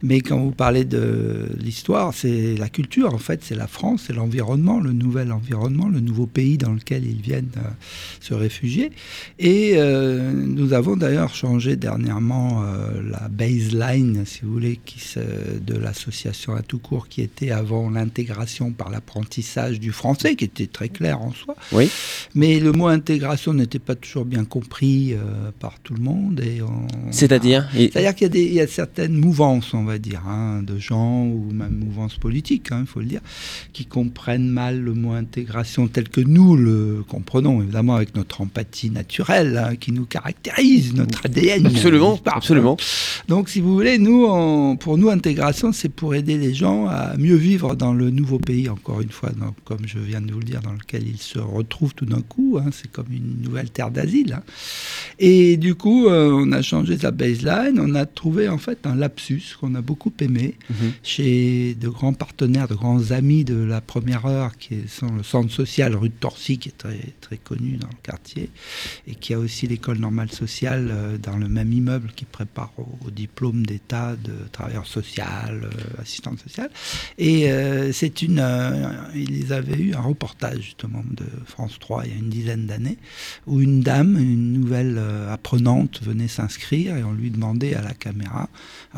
Mais 0.03 0.21
quand 0.21 0.39
vous 0.39 0.51
parlez 0.51 0.85
de 0.85 1.49
l'histoire, 1.59 2.15
c'est 2.15 2.55
la 2.57 2.69
culture, 2.69 3.15
en 3.15 3.19
fait, 3.19 3.41
c'est 3.43 3.55
la 3.55 3.67
France, 3.67 4.05
c'est 4.07 4.13
l'environnement, 4.13 4.81
le 4.81 4.93
nouvel 4.93 5.33
environnement, 5.33 5.89
le 5.89 6.01
nouveau 6.01 6.27
pays 6.27 6.59
dans 6.59 6.73
lequel 6.73 7.05
ils 7.05 7.21
viennent 7.21 7.51
euh, 7.57 7.71
se 8.21 8.35
réfugier. 8.35 8.91
Et 9.39 9.77
nous 9.79 10.73
avons 10.73 10.97
d'ailleurs 10.97 11.35
changé 11.35 11.77
dernièrement 11.77 12.65
la 13.11 13.29
baseline, 13.29 14.25
si 14.27 14.41
vous 14.43 14.53
voulez, 14.53 14.81
qui 14.85 14.99
de 15.17 15.75
l'association 15.77 16.55
à 16.55 16.63
tout 16.63 16.79
court, 16.79 17.09
qui 17.09 17.23
était 17.23 17.51
avant 17.51 17.91
l'intégration 17.91 18.73
par 18.73 18.91
l'apprentissage 18.91 19.81
du 19.81 19.93
français, 19.93 20.37
qui 20.37 20.45
était 20.45 20.67
très 20.67 20.89
clair 20.89 21.21
en 21.23 21.33
soi. 21.33 21.55
Oui. 21.73 21.91
Mais 22.35 22.61
le 22.61 22.73
mot 22.73 22.87
intégration 22.89 23.53
n'était 23.55 23.79
pas 23.79 23.95
toujours 23.95 24.25
bien 24.25 24.45
compris 24.45 25.13
euh, 25.15 25.51
par 25.59 25.79
tout 25.81 25.95
le 25.95 26.01
monde. 26.03 26.41
Et 26.41 26.63
on- 26.63 26.87
C'est-à-dire 27.13 27.69
il- 27.75 27.91
c'est-à-dire 27.93 28.15
qu'il 28.15 28.25
y, 28.27 28.31
a 28.31 28.33
des- 28.33 28.45
il 28.45 28.55
y 28.55 28.61
a 28.61 28.67
certaines 28.67 29.15
mouvances, 29.15 29.75
on 29.75 29.85
va 29.85 29.99
dire, 29.99 30.23
hein, 30.27 30.63
de 30.63 30.79
gens 30.79 31.25
ou 31.27 31.51
même 31.53 31.73
mouvances 31.85 32.17
politiques, 32.17 32.71
hein, 32.73 32.81
il 32.83 32.87
faut 32.87 33.01
le 33.01 33.07
dire, 33.07 33.21
qui 33.73 33.85
comprennent 33.87 34.49
mal 34.49 34.81
le 34.81 34.95
mot 34.95 35.13
intégration 35.13 35.89
tel 35.89 36.09
que 36.09 36.21
nous 36.21 36.57
le 36.57 37.05
comprenons, 37.09 37.63
évidemment 37.63 37.95
avec 37.97 38.15
notre 38.17 38.41
empathie 38.41 38.91
naturelle 38.91 39.57
hein, 39.63 39.77
qui 39.77 39.93
nous 39.93 40.05
caractérise, 40.07 40.95
notre 40.95 41.27
ADN. 41.27 41.67
Absolument, 41.67 42.19
absolument. 42.27 42.77
Donc, 43.29 43.49
si 43.49 43.61
vous 43.61 43.75
voulez, 43.75 43.99
nous, 43.99 44.25
on- 44.29 44.77
pour 44.77 44.97
nous, 44.99 45.09
intégration, 45.11 45.73
c'est 45.73 45.89
pour 45.89 46.15
aider 46.15 46.39
les 46.39 46.55
gens 46.55 46.87
à 46.87 47.17
mieux 47.17 47.37
vivre 47.37 47.75
dans 47.75 47.93
le 47.93 48.11
nouveau 48.11 48.39
pays, 48.39 48.69
encore 48.69 49.01
une 49.01 49.11
fois, 49.11 49.31
donc, 49.31 49.55
comme 49.65 49.87
je 49.87 49.99
viens 49.99 50.21
de 50.21 50.33
vous 50.33 50.39
le 50.39 50.45
dire, 50.45 50.61
dans 50.61 50.73
lequel 50.73 51.07
ils 51.07 51.19
se 51.19 51.39
retrouvent 51.59 51.95
tout 51.95 52.07
d'un 52.07 52.23
coup. 52.23 52.59
hein, 52.61 52.71
c'est 52.73 52.91
comme 52.91 53.11
une 53.13 53.43
nouvelle 53.43 53.71
terre 53.71 53.91
d'asile. 53.91 54.33
hein. 54.35 54.43
Et 55.19 55.57
du 55.57 55.75
coup, 55.75 56.07
euh, 56.09 56.31
on 56.33 56.53
a 56.53 56.63
changé 56.63 56.97
sa 56.99 57.11
baseline. 57.11 57.79
On 57.81 57.95
a 57.95 58.07
trouvé 58.07 58.49
en 58.49 58.59
fait 58.59 58.79
un 58.87 58.95
lapsus 58.95 59.43
qu'on 59.61 59.75
a 59.75 59.83
beaucoup 59.83 60.13
aimé 60.21 60.55
Mhm. 60.71 60.93
chez 61.03 61.75
de 61.75 61.89
grands 61.89 62.13
partenaires, 62.13 62.69
de 62.69 62.75
grands 62.75 63.11
amis 63.11 63.45
de 63.45 63.57
la 63.57 63.81
première 63.81 64.25
heure, 64.27 64.57
qui 64.59 64.77
sont 64.89 65.13
le 65.15 65.23
centre 65.23 65.51
social 65.53 65.95
rue 65.95 66.09
de 66.11 66.15
Torcy, 66.21 66.59
qui 66.59 66.69
est 66.71 66.79
très, 66.79 67.01
très 67.21 67.37
connu 67.39 67.77
dans 67.77 67.89
le 67.89 68.03
quartier, 68.03 68.51
et 69.07 69.15
qui 69.15 69.35
a 69.35 69.39
aussi 69.39 69.67
l'école 69.67 69.99
normale 69.99 70.31
sociale 70.31 70.89
euh, 70.91 71.19
dans 71.19 71.37
le 71.37 71.49
même 71.49 71.73
immeuble 71.73 72.11
qui 72.15 72.25
prépare 72.25 72.73
au, 72.79 72.89
au 73.07 73.11
diplôme 73.11 73.65
d'état 73.67 74.17
de 74.17 74.33
travailleur 74.53 74.87
social, 74.87 75.63
euh, 75.65 76.03
assistant 76.03 76.35
social. 76.47 76.71
Et 77.19 77.49
c'est 77.93 78.23
une, 78.23 78.43
ils 79.15 79.53
avaient 79.53 79.79
eu 79.79 79.95
un 79.95 80.01
reportage 80.01 80.61
justement 80.63 81.03
de 81.11 81.25
France 81.47 81.79
3 81.79 82.07
il 82.07 82.13
y 82.13 82.15
a 82.15 82.19
une 82.19 82.29
dizaine 82.29 82.67
d'années, 82.67 82.99
où 83.47 83.61
une 83.61 83.81
dame, 83.81 84.19
une 84.19 84.53
nouvelle 84.53 84.97
euh, 84.99 85.33
apprenante, 85.33 86.03
venait 86.03 86.29
s'inscrire 86.29 86.97
et 86.97 87.05
on 87.05 87.13
lui 87.13 87.31
demandait 87.31 87.75
à 87.75 87.83
la 87.83 87.95
caméra. 87.95 88.49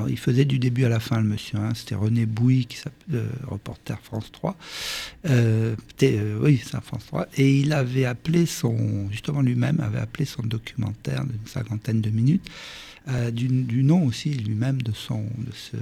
Il 0.08 0.18
faisait 0.18 0.44
du 0.44 0.58
début 0.58 0.84
à 0.84 0.88
la 0.88 1.00
fin 1.00 1.20
le 1.20 1.26
monsieur, 1.26 1.58
hein, 1.58 1.72
c'était 1.74 1.94
René 1.94 2.26
Bouy 2.26 2.66
qui 2.66 2.78
euh, 3.12 3.26
reporter 3.46 3.98
France 4.02 4.30
3. 4.32 4.56
Euh, 5.28 5.74
oui, 6.40 6.60
c'est 6.64 6.80
France 6.82 7.06
3. 7.06 7.26
Et 7.36 7.58
il 7.58 7.72
avait 7.72 8.04
appelé 8.04 8.46
son, 8.46 9.08
justement 9.10 9.42
lui-même 9.42 9.80
avait 9.80 9.98
appelé 9.98 10.24
son 10.24 10.42
documentaire 10.42 11.24
d'une 11.24 11.46
cinquantaine 11.46 12.00
de 12.00 12.10
minutes, 12.10 12.48
euh, 13.08 13.30
du, 13.30 13.48
du 13.48 13.82
nom 13.82 14.04
aussi 14.06 14.30
lui-même 14.30 14.82
de 14.82 14.92
son, 14.92 15.22
de 15.22 15.52
ce, 15.54 15.76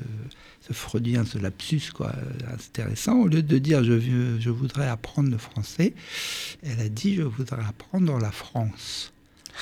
ce 0.67 0.73
freudien, 0.73 1.25
ce 1.25 1.39
lapsus, 1.39 1.91
quoi, 1.95 2.13
euh, 2.17 2.55
intéressant. 2.55 3.19
Au 3.21 3.27
lieu 3.29 3.43
de 3.43 3.59
dire 3.59 3.83
je, 3.85 3.93
veux- 3.93 4.41
je 4.41 4.51
voudrais 4.51 4.89
apprendre 4.89 5.31
le 5.31 5.39
français, 5.39 5.95
elle 6.63 6.81
a 6.81 6.89
dit 6.89 7.17
je 7.17 7.23
voudrais 7.23 7.65
apprendre 7.65 8.19
la 8.19 8.31
France. 8.31 9.13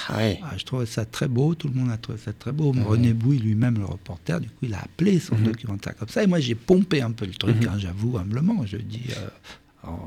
Ah 0.08 0.18
ouais. 0.18 0.38
Ah, 0.42 0.52
je 0.58 0.64
trouvais 0.64 0.84
ça 0.84 1.06
très 1.06 1.26
beau, 1.26 1.54
tout 1.54 1.68
le 1.68 1.74
monde 1.74 1.90
a 1.90 1.96
trouvé 1.96 2.18
ça 2.18 2.34
très 2.34 2.52
beau. 2.52 2.72
René 2.72 3.14
Bouy, 3.14 3.38
lui-même, 3.38 3.78
le 3.78 3.86
reporter, 3.86 4.38
du 4.42 4.48
coup, 4.48 4.66
il 4.66 4.74
a 4.74 4.80
appelé 4.80 5.18
son 5.18 5.36
Mhm. 5.36 5.44
documentaire 5.44 5.96
comme 5.96 6.08
ça. 6.08 6.22
Et 6.22 6.26
moi, 6.26 6.38
j'ai 6.38 6.54
pompé 6.54 7.00
un 7.00 7.12
peu 7.12 7.24
le 7.24 7.32
truc, 7.32 7.56
Mhm. 7.62 7.68
hein, 7.68 7.78
j'avoue, 7.78 8.18
humblement. 8.18 8.66
Je 8.66 8.76
dis, 8.76 9.04
euh, 9.16 9.28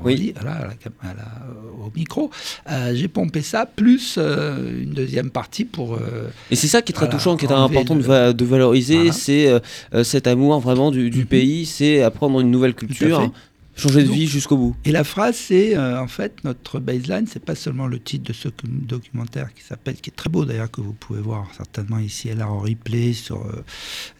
Oui. 0.04 0.14
dit, 0.16 0.32
voilà, 0.38 0.56
à 0.56 0.66
la 0.68 0.74
cam- 0.74 0.92
à 1.02 1.14
la- 1.14 1.84
au 1.86 1.90
micro. 1.96 2.30
Euh, 2.70 2.94
j'ai 2.94 3.08
pompé 3.08 3.40
ça, 3.42 3.64
plus 3.66 4.16
euh, 4.18 4.82
une 4.82 4.90
deuxième 4.92 5.30
partie 5.30 5.64
pour. 5.64 5.94
euh, 5.94 6.28
Et 6.50 6.56
c'est 6.56 6.66
ça 6.68 6.82
qui 6.82 6.92
est 6.92 6.94
très 6.94 7.06
Voilà, 7.06 7.18
touchant, 7.18 7.36
qui 7.36 7.46
est 7.46 7.52
important 7.52 7.94
de, 7.94 8.00
le- 8.00 8.06
va- 8.06 8.32
de 8.34 8.44
valoriser, 8.44 8.96
Voilà. 8.96 9.12
c'est 9.12 9.62
cet 10.04 10.26
amour 10.26 10.60
vraiment 10.60 10.90
du, 10.90 11.08
du 11.10 11.20
Mhm. 11.20 11.26
pays, 11.26 11.66
c'est 11.66 12.02
apprendre 12.02 12.40
une 12.40 12.50
nouvelle 12.50 12.74
culture. 12.74 13.30
Changer 13.80 14.02
de 14.02 14.08
Donc- 14.08 14.16
vie 14.16 14.26
jusqu'au 14.26 14.56
bout. 14.56 14.76
Et 14.84 14.92
la 14.92 15.02
phrase, 15.04 15.36
c'est 15.36 15.76
euh, 15.76 16.00
en 16.00 16.06
fait 16.06 16.44
notre 16.44 16.78
baseline, 16.78 17.26
c'est 17.26 17.44
pas 17.44 17.54
seulement 17.54 17.86
le 17.86 17.98
titre 17.98 18.24
de 18.28 18.32
ce 18.32 18.48
documentaire 18.64 19.52
qui 19.54 19.62
s'appelle, 19.64 19.96
qui 19.96 20.10
est 20.10 20.14
très 20.14 20.30
beau 20.30 20.44
d'ailleurs, 20.44 20.70
que 20.70 20.80
vous 20.80 20.92
pouvez 20.92 21.20
voir 21.20 21.48
certainement 21.56 21.98
ici 21.98 22.28
et 22.28 22.34
là 22.34 22.48
en 22.48 22.60
replay 22.60 23.12
sur 23.12 23.38
euh, 23.46 23.64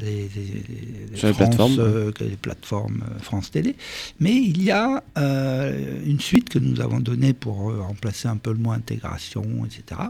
les, 0.01 0.29
les- 0.35 1.09
les- 1.11 1.17
Sur 1.17 1.29
les 1.29 1.35
France, 1.35 1.49
plateformes. 1.49 1.77
euh, 1.81 2.11
les 2.21 2.37
plateformes 2.37 3.05
France 3.21 3.51
Télé. 3.51 3.77
Mais 4.19 4.35
il 4.35 4.63
y 4.63 4.71
a 4.71 5.03
euh, 5.19 6.01
une 6.05 6.21
suite 6.21 6.49
que 6.49 6.59
nous 6.59 6.81
avons 6.81 7.01
donnée 7.01 7.33
pour 7.33 7.71
euh, 7.71 7.81
remplacer 7.83 8.29
un 8.29 8.37
peu 8.37 8.53
le 8.53 8.59
mot 8.59 8.73
intégration, 8.73 9.45
etc. 9.67 10.01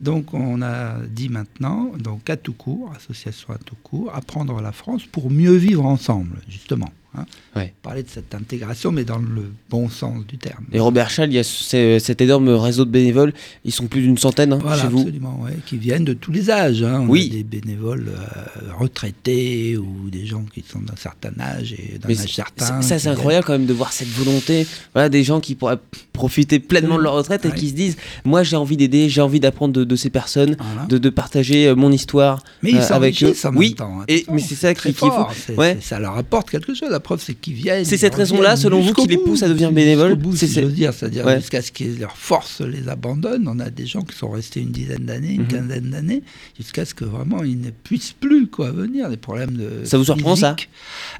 Donc 0.00 0.34
on 0.34 0.60
a 0.60 0.98
dit 1.06 1.28
maintenant, 1.28 1.92
donc 1.98 2.28
à 2.28 2.36
tout 2.36 2.52
court, 2.52 2.92
association 2.96 3.54
à 3.54 3.58
tout 3.58 3.76
court, 3.82 4.10
apprendre 4.14 4.60
la 4.60 4.72
France 4.72 5.04
pour 5.10 5.30
mieux 5.30 5.54
vivre 5.54 5.84
ensemble, 5.86 6.40
justement. 6.48 6.92
Hein. 7.16 7.24
Ouais. 7.56 7.72
Parler 7.82 8.02
de 8.02 8.08
cette 8.08 8.34
intégration, 8.34 8.90
mais 8.92 9.04
dans 9.04 9.18
le 9.18 9.52
bon 9.70 9.88
sens 9.88 10.26
du 10.26 10.36
terme. 10.38 10.64
Et 10.72 10.80
Robert 10.80 11.10
Schall, 11.10 11.30
il 11.30 11.36
y 11.36 11.38
a 11.38 11.44
ce- 11.44 11.98
cet 12.00 12.20
énorme 12.20 12.48
réseau 12.48 12.84
de 12.84 12.90
bénévoles, 12.90 13.32
ils 13.64 13.72
sont 13.72 13.86
plus 13.86 14.02
d'une 14.02 14.18
centaine 14.18 14.52
hein, 14.52 14.58
Voilà, 14.60 14.82
chez 14.82 14.88
vous. 14.88 14.98
absolument, 15.00 15.40
ouais, 15.42 15.56
qui 15.66 15.76
viennent 15.76 16.04
de 16.04 16.12
tous 16.14 16.32
les 16.32 16.50
âges. 16.50 16.82
hein. 16.82 17.00
On 17.02 17.08
Oui. 17.08 17.28
a 17.32 17.36
des 17.36 17.44
bénévoles 17.44 18.08
euh, 18.08 18.72
retraités 18.78 19.76
ou 19.76 20.10
des 20.10 20.26
gens 20.26 20.44
qui 20.52 20.64
sont 20.68 20.80
d'un 20.80 20.96
certain 20.96 21.32
âge 21.40 21.72
et 21.72 21.98
d'un 21.98 22.10
âge 22.10 22.34
certain. 22.34 22.80
Ça, 22.82 22.98
c'est 22.98 23.08
incroyable 23.08 23.44
quand 23.46 23.52
même 23.52 23.66
de 23.66 23.72
voir 23.72 23.92
cette 23.92 24.08
volonté. 24.08 24.66
Voilà, 24.92 25.08
des 25.08 25.24
gens 25.24 25.40
qui 25.40 25.54
pourraient 25.54 25.78
profiter 26.12 26.58
pleinement 26.60 26.96
de 26.96 27.02
leur 27.02 27.14
retraite 27.14 27.44
et 27.44 27.52
qui 27.52 27.68
se 27.70 27.74
disent 27.74 27.96
Moi, 28.24 28.42
j'ai 28.42 28.56
envie 28.56 28.76
d'aider, 28.76 29.08
j'ai 29.08 29.20
envie 29.20 29.40
d'apprendre 29.40 29.72
de, 29.74 29.84
de 29.84 29.96
ces 29.96 30.10
personnes. 30.10 30.56
Voilà. 30.58 30.86
de, 30.88 30.98
de 30.98 31.10
partager 31.10 31.66
euh, 31.68 31.74
mon 31.74 31.90
histoire. 31.92 32.42
Mais 32.62 32.70
ils 32.70 32.76
euh, 32.78 32.92
avec 32.92 33.22
eux. 33.22 33.34
en 33.44 33.54
Oui, 33.56 33.68
même 33.68 33.74
temps. 33.76 34.00
et- 34.08 34.14
attention, 34.16 34.34
mais 34.34 34.40
c'est 34.42 34.54
ça 34.54 34.74
qui- 34.74 34.82
qui 34.82 34.88
est 34.88 34.92
fou. 34.92 35.06
fort, 35.06 35.32
Ouais. 35.56 35.76
c'est- 35.80 35.88
Ça 35.88 35.98
leur 35.98 36.16
apporte 36.16 36.50
quelque 36.50 36.74
chose. 36.74 36.88
La 36.90 37.00
preuve, 37.04 37.22
c'est 37.22 37.34
qu'ils 37.34 37.54
viennent. 37.54 37.84
C'est 37.84 37.96
cette 37.96 38.14
raison-là, 38.16 38.56
selon 38.56 38.80
vous, 38.80 38.92
qui 38.92 39.06
les 39.06 39.16
pousse 39.18 39.42
à 39.44 39.48
devenir 39.48 39.70
bénévoles 39.70 40.18
C'est- 40.34 40.46
si 40.48 40.60
dire, 40.66 40.92
c'est-à-dire 40.92 41.24
Ouais. 41.26 41.36
jusqu'à 41.38 41.62
ce 41.62 41.70
que 41.70 41.84
leurs 42.00 42.16
forces 42.16 42.60
les 42.60 42.88
abandonnent. 42.88 43.46
On 43.46 43.60
a 43.60 43.70
des 43.70 43.86
gens 43.86 44.02
qui 44.02 44.16
sont 44.16 44.30
restés 44.30 44.60
une 44.60 44.72
dizaine 44.72 45.04
d'années, 45.04 45.34
une 45.34 45.42
Mhm. 45.42 45.48
quinzaine 45.48 45.90
d'années, 45.90 46.22
jusqu'à 46.58 46.84
ce 46.84 46.94
que 46.94 47.04
vraiment 47.04 47.44
ils 47.44 47.60
ne 47.60 47.70
puissent 47.70 48.12
plus 48.18 48.48
quoi 48.48 48.70
venir. 48.72 49.08
Des 49.08 49.16
problèmes 49.16 49.52
de. 49.56 49.84
Ça 49.84 49.96
vous 49.98 50.04
surprend, 50.04 50.34
ça. 50.34 50.56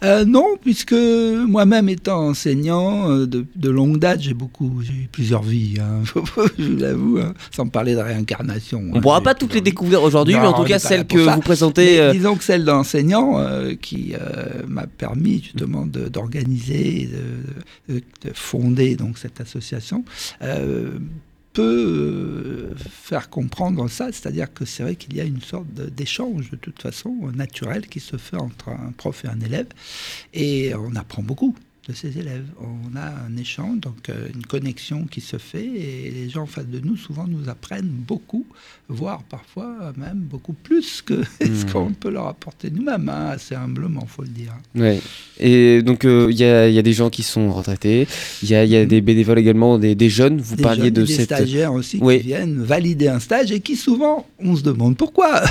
Euh, 0.02 0.24
Non, 0.24 0.56
puisque 0.60 0.94
moi-même 0.94 1.88
étant 1.88 2.28
enseignant 2.28 3.10
euh, 3.10 3.26
de, 3.26 3.44
de 3.54 3.70
longue 3.70 3.98
date, 3.98 4.20
j'ai 4.22 4.34
beaucoup, 4.34 4.80
j'ai 4.82 4.92
eu 4.94 5.08
plusieurs 5.12 5.42
vies. 5.42 5.76
hein, 5.80 6.02
je 6.58 6.64
vous 6.64 6.76
l'avoue, 6.76 7.18
hein, 7.18 7.34
sans 7.50 7.68
parler 7.68 7.94
de 7.94 8.00
réincarnation. 8.00 8.82
On 8.92 8.96
hein, 8.96 9.00
pourra 9.00 9.20
pas 9.20 9.34
toutes 9.34 9.54
les 9.54 9.60
plusieurs 9.60 9.64
vies. 9.64 9.70
découvrir 9.70 10.02
aujourd'hui, 10.02 10.34
mais 10.34 10.46
en 10.46 10.52
tout 10.54 10.64
cas 10.64 10.78
celles 10.78 11.06
que 11.06 11.18
vous 11.18 11.40
présentez. 11.40 12.00
Euh, 12.00 12.12
disons 12.12 12.36
que 12.36 12.44
celle 12.44 12.64
d'enseignant 12.64 13.38
euh, 13.38 13.74
qui 13.80 14.14
euh, 14.14 14.62
m'a 14.66 14.86
permis 14.86 15.42
justement 15.42 15.73
d'organiser, 15.86 17.08
de, 17.88 17.94
de- 17.94 18.02
de 18.22 18.32
fonder 18.34 18.96
donc 18.96 19.18
cette 19.18 19.40
association, 19.40 20.04
euh, 20.42 20.98
peut 21.52 22.72
euh, 22.72 22.74
faire 22.76 23.30
comprendre 23.30 23.88
ça, 23.88 24.06
c'est-à-dire 24.10 24.52
que 24.52 24.64
c'est 24.64 24.82
vrai 24.82 24.96
qu'il 24.96 25.14
y 25.16 25.20
a 25.20 25.24
une 25.24 25.40
sorte 25.40 25.68
d'échange 25.72 26.50
de 26.50 26.56
toute 26.56 26.82
façon 26.82 27.14
naturel 27.32 27.86
qui 27.86 28.00
se 28.00 28.16
fait 28.16 28.36
entre 28.36 28.70
un 28.70 28.92
prof 28.96 29.24
et 29.24 29.28
un 29.28 29.40
élève, 29.40 29.68
et 30.32 30.74
on 30.74 30.96
apprend 30.96 31.22
beaucoup 31.22 31.54
de 31.88 31.92
ses 31.92 32.18
élèves. 32.18 32.46
On 32.60 32.96
a 32.96 33.06
un 33.28 33.36
échange, 33.36 33.80
donc 33.80 34.08
euh, 34.08 34.28
une 34.34 34.46
connexion 34.46 35.04
qui 35.04 35.20
se 35.20 35.36
fait, 35.38 35.64
et 35.66 36.10
les 36.10 36.30
gens 36.30 36.42
en 36.42 36.46
face 36.46 36.66
de 36.66 36.80
nous 36.80 36.96
souvent 36.96 37.26
nous 37.26 37.48
apprennent 37.48 37.86
beaucoup, 38.08 38.46
voire 38.88 39.22
parfois 39.24 39.92
même 39.96 40.18
beaucoup 40.18 40.54
plus 40.54 41.02
que 41.02 41.22
ce 41.40 41.46
Mhm. 41.64 41.72
qu'on 41.72 41.92
peut 41.92 42.10
leur 42.10 42.26
apporter 42.28 42.70
nous-mêmes, 42.70 43.08
hein, 43.08 43.28
assez 43.32 43.54
humblement, 43.54 44.06
faut 44.06 44.22
le 44.22 44.28
dire. 44.28 44.54
Ouais. 44.74 45.00
Et 45.38 45.82
donc 45.82 46.04
euh, 46.04 46.28
il 46.30 46.36
y, 46.38 46.44
a, 46.44 46.68
il 46.68 46.74
y 46.74 46.78
a 46.78 46.82
des 46.82 46.92
gens 46.94 47.10
qui 47.10 47.22
sont 47.22 47.52
retraités, 47.52 48.06
il 48.42 48.48
y 48.50 48.54
a, 48.54 48.64
il 48.64 48.70
y 48.70 48.76
a 48.76 48.86
des 48.86 49.00
bénévoles 49.00 49.38
également, 49.38 49.78
des, 49.78 49.94
des 49.94 50.08
jeunes. 50.10 50.40
Vous 50.40 50.56
Des 50.56 50.62
parliez 50.62 50.84
jeunes 50.84 50.92
de 50.94 51.02
et 51.02 51.06
des 51.06 51.14
cette. 51.14 51.24
stagiaires 51.26 51.72
aussi 51.74 51.98
Oui. 52.00 52.20
qui 52.20 52.26
viennent 52.28 52.62
valider 52.62 53.08
un 53.08 53.20
stage 53.20 53.52
et 53.52 53.60
qui 53.60 53.76
souvent, 53.76 54.26
on 54.38 54.56
se 54.56 54.62
demande 54.62 54.96
pourquoi, 54.96 55.42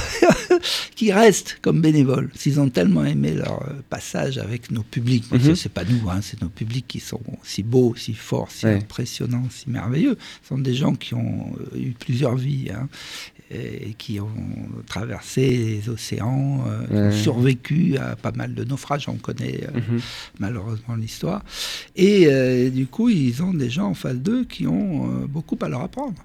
qui 0.96 1.12
restent 1.12 1.58
comme 1.62 1.82
bénévoles. 1.82 2.30
S'ils 2.36 2.60
ont 2.60 2.70
tellement 2.70 3.06
aimé 3.06 3.34
leur 3.34 3.62
euh, 3.63 3.74
passage 3.90 4.38
avec 4.38 4.72
nos 4.72 4.84
publics, 4.84 5.25
parce 5.30 5.44
que 5.44 5.50
Mhm. 5.50 5.56
c'est 5.56 5.72
pas 5.72 5.84
nous, 5.84 6.10
hein, 6.10 6.22
c'est 6.24 6.42
nos 6.42 6.50
publics 6.50 6.88
qui 6.88 7.00
sont 7.00 7.22
si 7.44 7.62
beaux, 7.62 7.94
si 7.96 8.13
forts, 8.15 8.50
si 8.51 8.65
Ouais. 8.65 8.77
impressionnants, 8.77 9.48
si 9.51 9.70
merveilleux. 9.70 10.18
Ce 10.42 10.48
sont 10.50 10.58
des 10.58 10.74
gens 10.74 10.96
qui 10.96 11.13
ont 11.13 11.53
euh, 11.74 11.77
eu 11.77 11.92
plusieurs 11.92 12.36
vies. 12.36 12.70
hein, 12.74 12.88
et 13.56 13.94
qui 14.00 14.20
ont 14.20 14.32
traversé 14.88 15.48
les 15.48 15.88
océans, 15.89 16.63
euh, 16.65 16.88
qui 16.88 16.94
ont 16.94 17.06
Ouais. 17.10 17.12
survécu 17.12 17.98
à 17.98 18.15
pas 18.15 18.32
mal 18.32 18.56
de 18.56 18.63
naufrages, 18.63 19.08
on 19.08 19.13
connaît 19.18 19.60
euh, 19.65 19.80
Mhm. 19.80 20.00
malheureusement 20.39 20.96
l'histoire. 20.96 21.44
Et 21.96 22.25
euh, 22.27 22.72
du 22.72 22.88
coup, 22.88 23.10
ils 23.10 23.44
ont 23.44 23.53
des 23.53 23.70
gens 23.70 23.88
en 23.89 23.94
face 23.94 24.15
d'eux 24.18 24.46
qui 24.46 24.65
ont 24.65 25.25
beaucoup 25.27 25.58
à 25.62 25.68
leur 25.70 25.82
apprendre, 25.82 26.20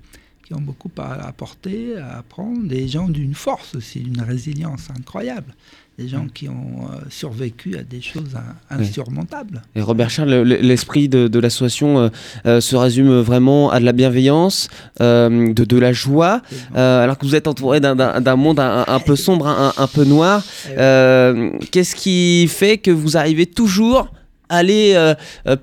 qui 0.45 0.55
ont 0.55 0.61
beaucoup 0.61 0.91
à 0.97 1.27
apporter, 1.27 1.99
à 1.99 2.19
apprendre, 2.19 2.67
des 2.67 2.89
gens 2.89 3.09
d'une 3.09 3.35
force 3.35 3.75
aussi, 3.75 4.01
d'une 4.01 4.23
résilience 4.23 4.89
incroyable, 4.91 5.55
des 5.99 6.07
gens 6.09 6.27
qui 6.33 6.49
ont 6.49 6.53
euh, 6.85 6.99
survécu 7.11 7.77
à 7.77 7.83
des 7.83 8.01
choses 8.01 8.37
in- 8.71 8.79
insurmontables. 8.79 9.63
Et 9.75 9.81
Robert 9.81 10.11
Charles, 10.11 10.31
le- 10.31 10.43
l'esprit 10.45 11.09
de, 11.09 11.27
de 11.27 11.39
l'association 11.41 11.99
euh, 11.99 12.09
euh, 12.47 12.61
se 12.61 12.77
résume 12.77 13.19
vraiment 13.21 13.71
à 13.71 13.81
de 13.81 13.85
la 13.85 13.93
bienveillance, 13.93 14.69
euh, 15.01 15.53
de, 15.53 15.65
de 15.65 15.77
la 15.79 15.93
joie, 15.93 16.41
alors 16.75 17.19
que 17.19 17.27
vous 17.27 17.35
êtes 17.35 17.49
entouré 17.49 17.81
d'un- 17.81 17.97
monde 18.37 18.61
un, 18.61 18.85
un 18.87 19.01
peu 19.01 19.17
sombre, 19.17 19.49
un, 19.49 19.73
un 19.77 19.87
peu 19.89 20.05
noir. 20.05 20.45
Euh, 20.71 21.51
Qu'est-ce 21.73 21.97
qui 21.97 22.47
fait 22.49 22.79
que 22.79 22.91
vous 22.93 23.17
arrivez 23.17 23.47
toujours 23.47 24.09
à 24.49 24.59
aller 24.59 24.95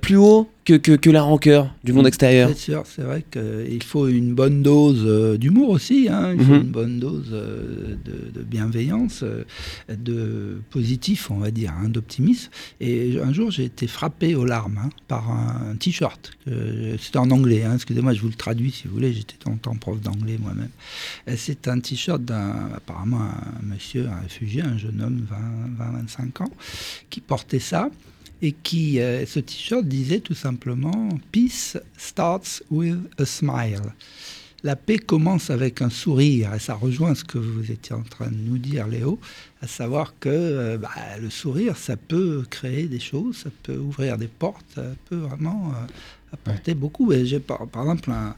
plus 0.01 0.17
haut 0.17 0.49
que, 0.65 0.73
que, 0.73 0.93
que 0.93 1.11
la 1.11 1.21
rancœur 1.21 1.73
du 1.83 1.93
monde 1.93 2.07
extérieur 2.07 2.49
C'est 2.49 2.57
sûr, 2.57 2.83
c'est 2.87 3.03
vrai 3.03 3.23
qu'il 3.31 3.83
faut 3.83 4.07
une 4.07 4.33
bonne 4.33 4.63
dose 4.63 5.03
euh, 5.05 5.37
d'humour 5.37 5.69
aussi, 5.69 6.07
hein, 6.09 6.33
il 6.33 6.43
faut 6.43 6.53
Mhm. 6.53 6.61
une 6.61 6.71
bonne 6.71 6.99
dose 6.99 7.29
euh, 7.31 7.95
de, 8.03 8.31
de 8.39 8.43
bienveillance, 8.43 9.21
euh, 9.21 9.43
de 9.89 10.59
positif, 10.71 11.29
on 11.29 11.37
va 11.37 11.51
dire, 11.51 11.71
hein, 11.79 11.87
d'optimisme. 11.89 12.49
Et 12.81 13.19
un 13.23 13.31
jour, 13.31 13.51
j'ai 13.51 13.65
été 13.65 13.85
frappé 13.85 14.33
aux 14.33 14.45
larmes 14.45 14.79
hein, 14.83 14.89
par 15.07 15.29
un, 15.29 15.75
t-shirt. 15.75 16.31
C'était 16.99 17.17
en 17.19 17.29
anglais, 17.29 17.63
excusez-moi, 17.73 18.13
je 18.13 18.21
vous 18.21 18.29
le 18.29 18.33
traduis 18.33 18.71
si 18.71 18.87
vous 18.87 18.95
voulez, 18.95 19.13
j'étais 19.13 19.35
longtemps 19.45 19.75
prof 19.75 20.01
d'anglais 20.01 20.37
moi-même. 20.41 20.69
C'est 21.37 21.67
un 21.67 21.79
t-shirt 21.79 22.23
d'un, 22.23 22.69
apparemment, 22.75 23.19
un 23.21 23.61
monsieur, 23.65 24.07
un 24.07 24.21
réfugié, 24.21 24.61
un 24.63 24.77
jeune 24.77 25.01
homme, 25.01 25.27
20-25 25.79 26.43
ans, 26.43 26.51
qui 27.09 27.21
portait 27.21 27.59
ça 27.59 27.89
et 28.45 28.51
qui, 28.51 28.99
euh, 28.99 29.25
ce 29.25 29.39
t-shirt 29.39 29.83
disait 29.83 30.19
tout 30.19 30.35
simplement 30.35 31.09
Peace 31.31 31.77
starts 31.97 32.61
with 32.69 32.99
a 33.17 33.25
smile. 33.25 33.81
La 34.63 34.75
paix 34.75 34.99
commence 34.99 35.49
avec 35.49 35.81
un 35.81 35.89
sourire, 35.89 36.53
et 36.53 36.59
ça 36.59 36.75
rejoint 36.75 37.15
ce 37.15 37.23
que 37.23 37.39
vous 37.39 37.71
étiez 37.71 37.95
en 37.95 38.03
train 38.03 38.27
de 38.27 38.35
nous 38.35 38.59
dire, 38.59 38.87
Léo, 38.87 39.19
à 39.61 39.67
savoir 39.67 40.13
que 40.19 40.29
euh, 40.29 40.77
bah, 40.77 40.91
le 41.19 41.31
sourire, 41.31 41.75
ça 41.75 41.97
peut 41.97 42.43
créer 42.47 42.85
des 42.87 42.99
choses, 42.99 43.37
ça 43.37 43.49
peut 43.63 43.77
ouvrir 43.77 44.19
des 44.19 44.27
portes, 44.27 44.65
ça 44.75 44.83
peut 45.09 45.15
vraiment 45.15 45.71
euh, 45.71 46.33
apporter 46.33 46.75
beaucoup. 46.75 47.11
Et 47.11 47.25
j'ai 47.25 47.39
par, 47.39 47.65
par 47.67 47.81
exemple 47.81 48.11
un, 48.11 48.35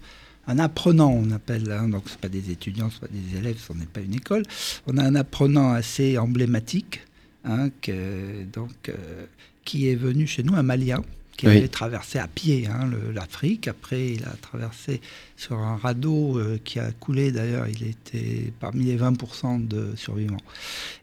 un 0.47 0.59
apprenant, 0.59 1.11
on 1.11 1.31
appelle, 1.31 1.69
hein, 1.69 1.89
donc 1.89 2.03
c'est 2.05 2.19
pas 2.19 2.29
des 2.29 2.49
étudiants, 2.49 2.89
c'est 2.89 3.01
pas 3.01 3.13
des 3.13 3.37
élèves, 3.37 3.57
ce 3.59 3.73
n'est 3.73 3.85
pas 3.85 3.99
une 3.99 4.15
école. 4.15 4.43
On 4.85 4.97
a 4.97 5.03
un 5.03 5.15
apprenant 5.15 5.73
assez 5.73 6.17
emblématique, 6.17 7.01
hein, 7.43 7.69
que, 7.81 8.45
donc, 8.53 8.89
qui 9.67 9.89
est 9.89 9.95
venu 9.95 10.25
chez 10.25 10.43
nous, 10.43 10.55
un 10.55 10.63
Malien, 10.63 11.03
qui 11.35 11.45
Oui. 11.45 11.57
avait 11.57 11.67
traversé 11.67 12.17
à 12.19 12.27
pied 12.27 12.67
hein, 12.67 12.89
l'Afrique. 13.13 13.67
Après, 13.67 14.13
il 14.13 14.23
a 14.23 14.33
traversé 14.41 15.01
sur 15.35 15.57
un 15.57 15.75
radeau 15.75 16.39
euh, 16.39 16.57
qui 16.63 16.79
a 16.79 16.89
coulé. 16.93 17.33
D'ailleurs, 17.33 17.67
il 17.67 17.83
était 17.83 18.53
parmi 18.61 18.85
les 18.85 18.97
20% 18.97 19.67
de 19.67 19.93
survivants. 19.97 20.41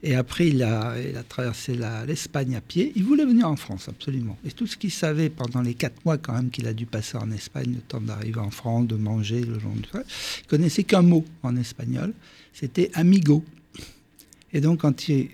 Et 0.02 0.14
après, 0.16 0.48
il 0.48 0.62
a, 0.62 0.94
il 0.98 1.14
a 1.16 1.22
traversé 1.22 1.78
l'Espagne 2.06 2.56
à 2.56 2.62
pied. 2.62 2.90
Il 2.96 3.04
voulait 3.04 3.26
venir 3.26 3.46
en 3.48 3.56
France, 3.56 3.88
absolument. 3.88 4.38
Et 4.46 4.50
tout 4.50 4.66
ce 4.66 4.78
qu'il 4.78 4.90
savait 4.90 5.28
pendant 5.28 5.60
les 5.60 5.74
quatre 5.74 6.02
mois, 6.06 6.16
quand 6.16 6.32
même, 6.32 6.50
qu'il 6.50 6.66
a 6.66 6.72
dû 6.72 6.86
passer 6.86 7.18
en 7.18 7.30
Espagne, 7.30 7.72
le 7.74 7.82
temps 7.82 8.00
d'arriver 8.00 8.40
en 8.40 8.50
France, 8.50 8.86
de 8.88 8.96
manger 8.96 9.40
le 9.42 9.58
long 9.58 9.74
du 9.76 9.84
il 9.94 10.46
connaissait 10.48 10.84
qu'un 10.84 11.02
mot 11.02 11.24
en 11.42 11.54
espagnol. 11.56 12.14
C'était 12.54 12.90
amigo. 12.94 13.44
Et 14.54 14.60
donc, 14.62 14.80
quand 14.80 15.08
il 15.08 15.28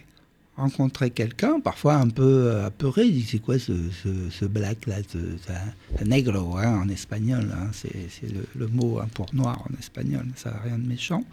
rencontrait 0.60 1.10
quelqu'un, 1.10 1.60
parfois 1.60 1.94
un 1.96 2.08
peu 2.08 2.22
euh, 2.22 2.66
apeuré, 2.66 3.04
il 3.06 3.14
dit 3.14 3.26
c'est 3.28 3.38
quoi 3.40 3.58
ce, 3.58 3.72
ce, 4.02 4.08
ce 4.30 4.44
black 4.44 4.86
là, 4.86 4.96
ce, 5.12 5.18
ce- 5.18 6.02
un 6.02 6.06
negro 6.06 6.56
hein, 6.56 6.80
en 6.84 6.88
espagnol, 6.88 7.46
hein, 7.52 7.68
c'est 7.72 7.92
le, 8.32 8.44
le 8.56 8.66
mot 8.68 8.98
hein, 9.00 9.08
pour 9.14 9.26
noir 9.34 9.62
en 9.68 9.78
espagnol, 9.78 10.24
ça 10.36 10.50
n'a 10.50 10.60
rien 10.64 10.78
de 10.78 10.86
méchant. 10.86 11.24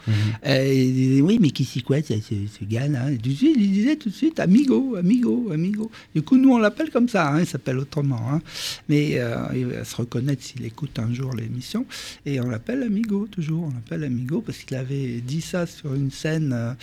Et 0.45 0.85
il 0.87 0.93
disait 0.93 1.21
oui 1.21 1.37
mais 1.41 1.51
qui 1.51 1.65
c'est 1.65 1.81
quoi 1.81 2.01
ce, 2.01 2.13
ce, 2.19 2.65
gars 2.65 2.87
là 2.87 3.11
Et 3.11 3.17
tout 3.17 3.29
de 3.29 3.35
suite, 3.35 3.55
il 3.59 3.71
disait 3.71 3.95
tout 3.97 4.09
de 4.09 4.13
suite 4.15 4.39
amigo, 4.39 4.95
amigo, 4.95 5.51
amigo. 5.51 5.91
Du 6.15 6.21
coup 6.21 6.37
nous 6.37 6.51
on 6.53 6.57
l'appelle 6.57 6.89
comme 6.89 7.09
ça, 7.09 7.29
hein, 7.29 7.39
il 7.41 7.45
s'appelle 7.45 7.77
autrement, 7.77 8.21
hein. 8.31 8.41
mais 8.89 9.19
euh, 9.19 9.35
il 9.55 9.65
va 9.67 9.83
se 9.83 9.95
reconnaître 9.95 10.43
s'il 10.43 10.65
écoute 10.65 10.97
un 10.99 11.13
jour 11.13 11.33
l'émission, 11.35 11.85
et 12.25 12.39
on 12.41 12.49
l'appelle 12.49 12.83
amigo 12.83 13.27
toujours, 13.29 13.65
on 13.65 13.73
l'appelle 13.73 14.03
amigo 14.03 14.41
parce 14.41 14.59
qu'il 14.59 14.77
avait 14.77 15.21
dit 15.21 15.41
ça 15.41 15.65
sur 15.67 15.93
une 15.93 16.11
scène 16.11 16.51
euh, 16.53 16.73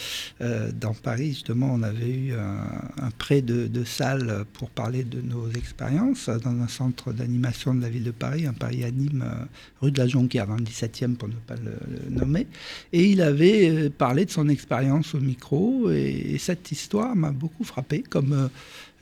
euh, 0.42 0.70
dans 0.78 0.94
Paris, 0.94 1.28
justement, 1.30 1.70
on 1.72 1.82
avait 1.82 2.10
eu 2.10 2.32
un, 2.34 3.10
prêt 3.18 3.42
de, 3.42 3.84
salle 3.84 4.44
pour 4.54 4.70
parler 4.70 5.04
de 5.04 5.20
nos 5.20 5.50
expériences 5.50 6.28
dans 6.28 6.50
un 6.50 6.68
centre 6.68 7.12
d'animation 7.12 7.74
de 7.74 7.82
la 7.82 7.88
ville 7.88 8.04
de 8.04 8.10
Paris, 8.10 8.46
un 8.46 8.52
Paris 8.52 8.84
Anime, 8.84 9.24
euh, 9.26 9.44
rue 9.80 9.90
de 9.90 9.98
la 9.98 10.06
Jonquière, 10.06 10.46
dans 10.46 10.56
le 10.56 10.62
17e 10.62 11.14
pour 11.16 11.28
ne 11.28 11.34
pas 11.34 11.54
le, 11.56 12.10
nommer. 12.10 12.46
Et 12.92 13.06
il 13.06 13.22
avait 13.22 13.68
euh, 13.68 13.90
parlé 13.90 14.24
de 14.24 14.30
son 14.30 14.48
expérience 14.48 15.14
au 15.14 15.20
micro, 15.20 15.90
et, 15.90 16.34
et 16.34 16.38
cette 16.38 16.70
histoire 16.72 17.14
m'a 17.14 17.30
beaucoup 17.30 17.64
frappé, 17.64 18.02
comme 18.02 18.48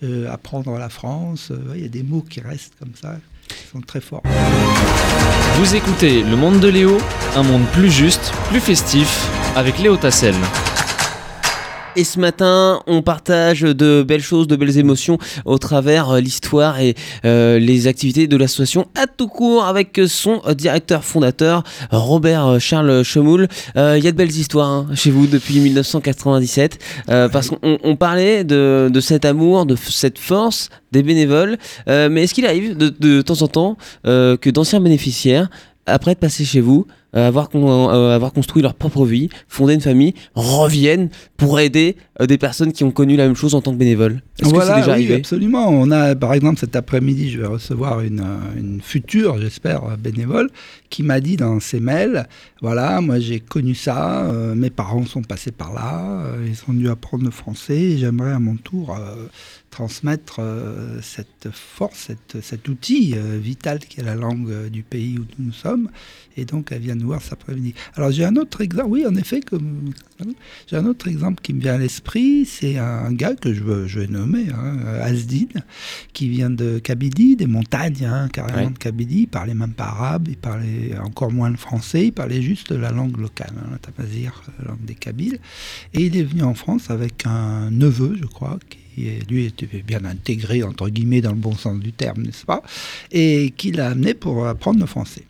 euh, 0.02 0.28
apprendre 0.28 0.76
la 0.78 0.88
France, 0.88 1.52
il 1.74 1.82
y 1.82 1.84
a 1.84 1.88
des 1.88 2.02
mots 2.02 2.24
qui 2.28 2.40
restent 2.40 2.74
comme 2.78 2.94
ça. 3.00 3.16
sont 3.72 3.80
très 3.80 4.00
forts. 4.00 4.22
Vous 5.56 5.76
écoutez 5.76 6.24
Le 6.24 6.36
Monde 6.36 6.58
de 6.58 6.68
Léo, 6.68 6.98
un 7.36 7.42
monde 7.44 7.66
plus 7.72 7.90
juste, 7.90 8.32
plus 8.48 8.60
festif, 8.60 9.28
avec 9.54 9.78
Léo 9.78 9.96
Tassel. 9.96 10.34
Et 11.94 12.04
ce 12.04 12.18
matin, 12.18 12.80
on 12.87 13.02
partage 13.02 13.61
de 13.61 14.02
belles 14.02 14.22
choses, 14.22 14.46
de 14.46 14.56
belles 14.56 14.78
émotions 14.78 15.18
au 15.44 15.58
travers 15.58 16.08
euh, 16.08 16.20
l'histoire 16.20 16.80
et 16.80 16.94
euh, 17.26 17.58
les 17.58 17.87
activités 17.87 18.26
de 18.26 18.37
l'association 18.38 18.87
à 18.94 19.06
tout 19.06 19.28
court 19.28 19.66
avec 19.66 20.00
son 20.06 20.40
directeur 20.56 21.04
fondateur 21.04 21.64
Robert 21.90 22.46
euh, 22.46 22.58
Charles 22.58 23.02
Chemoul. 23.02 23.46
Euh, 23.76 23.96
Il 23.99 24.04
y 24.04 24.08
a 24.08 24.12
de 24.12 24.16
belles 24.16 24.30
histoires 24.30 24.70
hein, 24.70 24.87
chez 24.94 25.11
vous 25.11 25.26
depuis 25.26 25.61
1997 25.61 26.78
euh, 27.11 27.28
parce 27.28 27.50
qu'on 27.50 27.78
on 27.82 27.96
parlait 27.96 28.42
de, 28.44 28.88
de 28.90 29.00
cet 29.00 29.26
amour, 29.26 29.66
de 29.66 29.76
cette 29.76 30.18
force 30.18 30.70
des 30.92 31.02
bénévoles. 31.02 31.58
Mais 31.87 32.25
est-ce 32.25 32.34
qu'il 32.34 32.46
arrive 32.46 32.76
de, 32.76 32.88
de 32.88 33.22
temps 33.22 33.42
en 33.42 33.49
temps 33.49 33.76
que 34.04 34.50
d'anciens 34.50 34.80
bénéficiaires, 34.80 35.49
après 35.87 36.12
être 36.12 36.20
passés 36.20 36.44
chez 36.44 36.61
vous, 36.61 36.87
avoir, 37.12 37.49
con- 37.49 37.90
euh, 37.90 38.14
avoir 38.14 38.33
construit 38.33 38.62
leur 38.62 38.75
propre 38.75 39.04
vie, 39.04 39.28
fondé 39.49 39.75
une 39.75 39.81
famille, 39.81 40.14
reviennent 40.35 41.11
pour 41.37 41.61
aider 41.61 41.97
euh, 42.21 42.26
des 42.26 42.38
personnes 42.38 42.73
qui 42.73 42.85
ont 42.85 42.90
connu 42.90 43.16
la 43.16 43.26
même 43.26 43.37
chose 43.37 43.54
en 43.54 43.61
tant 43.61 43.73
que 43.73 43.76
bénévoles. 43.78 44.23
Est-ce 44.40 44.49
Voilà, 44.50 44.64
que 44.64 44.73
c'est 44.73 44.78
déjà 44.81 44.87
oui, 44.92 44.92
arrivé? 45.04 45.14
absolument. 45.16 45.69
On 45.69 45.90
a, 45.90 46.14
par 46.14 46.33
exemple, 46.35 46.59
cet 46.59 46.75
après-midi, 46.76 47.31
je 47.31 47.40
vais 47.40 47.47
recevoir 47.47 48.00
une, 48.00 48.21
euh, 48.21 48.59
une 48.59 48.81
future, 48.81 49.38
j'espère, 49.40 49.85
euh, 49.85 49.97
bénévole, 49.97 50.50
qui 50.90 51.02
m'a 51.02 51.21
dit 51.21 51.37
dans 51.37 51.59
ses 51.61 51.81
mails, 51.81 52.26
voilà, 52.61 53.00
moi 53.00 53.19
j'ai 53.19 53.40
connu 53.40 53.75
ça, 53.75 54.25
euh, 54.26 54.54
mes 54.54 54.71
parents 54.71 55.04
sont 55.07 55.23
passés 55.23 55.52
par 55.52 55.73
là, 55.73 56.25
euh, 56.26 56.47
ils 56.49 56.71
ont 56.71 56.75
dû 56.75 56.88
apprendre 56.88 57.25
le 57.25 57.31
français, 57.31 57.78
et 57.78 57.99
j'aimerais 57.99 58.33
à 58.33 58.38
mon 58.38 58.57
tour 58.57 58.97
euh, 58.99 59.26
transmettre 59.73 60.37
euh, 60.41 61.00
cette 61.00 61.49
force, 61.50 62.09
cette, 62.09 62.43
cet 62.43 62.69
outil 62.69 63.14
euh, 63.17 63.38
vital 63.43 63.79
qui 63.79 64.00
est 64.00 64.05
la 64.05 64.14
langue 64.14 64.50
euh, 64.50 64.69
du 64.69 64.83
pays 64.83 65.19
où 65.19 65.25
nous 65.38 65.50
sommes. 65.52 65.88
Et 66.37 66.45
donc, 66.45 66.69
elle 66.73 66.83
vient 66.83 66.95
nous 66.95 67.07
voir 67.07 67.23
après-midi. 67.31 67.75
Alors, 67.95 68.11
j'ai 68.11 68.25
un 68.25 68.37
autre 68.37 68.61
exemple, 68.61 68.91
oui, 68.91 69.07
en 69.07 69.14
effet, 69.14 69.41
comme, 69.41 69.93
j'ai 70.67 70.76
un 70.76 70.85
autre 70.87 71.09
exemple 71.09 71.43
qui 71.43 71.55
me 71.55 71.61
vient 71.61 71.75
à 71.75 71.79
l'esprit, 71.79 72.45
c'est 72.45 72.79
un 72.79 73.12
gars 73.12 73.35
que 73.35 73.52
je, 73.52 73.62
veux, 73.62 73.87
je 73.87 74.00
vais 74.00 74.07
nommer, 74.07 74.47
hein, 74.50 74.79
Asdin, 75.00 75.47
qui 76.12 76.29
vient 76.29 76.50
de 76.50 76.79
Kabylie, 76.79 77.37
des 77.37 77.47
montagnes, 77.47 78.05
hein, 78.05 78.29
carrément 78.29 78.52
Ouais. 78.69 78.71
de 78.71 78.79
Kabylie. 78.79 79.23
Il 79.23 79.29
parlait 79.29 79.55
même 79.55 79.73
pas 79.73 79.85
arabe, 79.87 80.29
il 80.29 80.37
parlait 80.37 80.97
encore 81.02 81.33
moins 81.33 81.50
le 81.50 81.57
français, 81.57 82.07
il 82.07 82.12
parlait 82.12 82.43
juste 82.43 82.71
la 82.73 82.91
langue 82.91 83.17
locale, 83.19 83.55
hein, 83.59 83.69
la 83.73 83.79
tamazir, 83.79 84.43
la 84.59 84.69
langue 84.69 84.85
des 84.85 84.95
Kabyles. 84.95 85.38
Et 85.95 86.02
il 86.07 86.17
est 86.17 86.23
venu 86.23 86.43
en 86.43 86.55
France 86.55 86.91
avec 86.91 87.25
un 87.26 87.71
neveu, 87.71 88.17
je 88.21 88.26
crois, 88.26 88.59
qui 88.69 88.79
est- 88.99 89.30
lui 89.30 89.44
était 89.46 89.66
bien 89.87 90.04
intégré, 90.04 90.62
entre 90.62 90.88
guillemets, 90.88 91.20
dans 91.20 91.30
le 91.32 91.37
bon 91.38 91.54
sens 91.56 91.78
du 91.80 91.92
terme, 91.92 92.22
n'est-ce 92.22 92.44
pas 92.44 92.62
Et 93.11 93.52
qui 93.56 93.72
l'a 93.72 93.88
amené 93.90 94.14
pour 94.14 94.46
apprendre 94.46 94.80
le 94.80 94.87
français. 94.87 95.25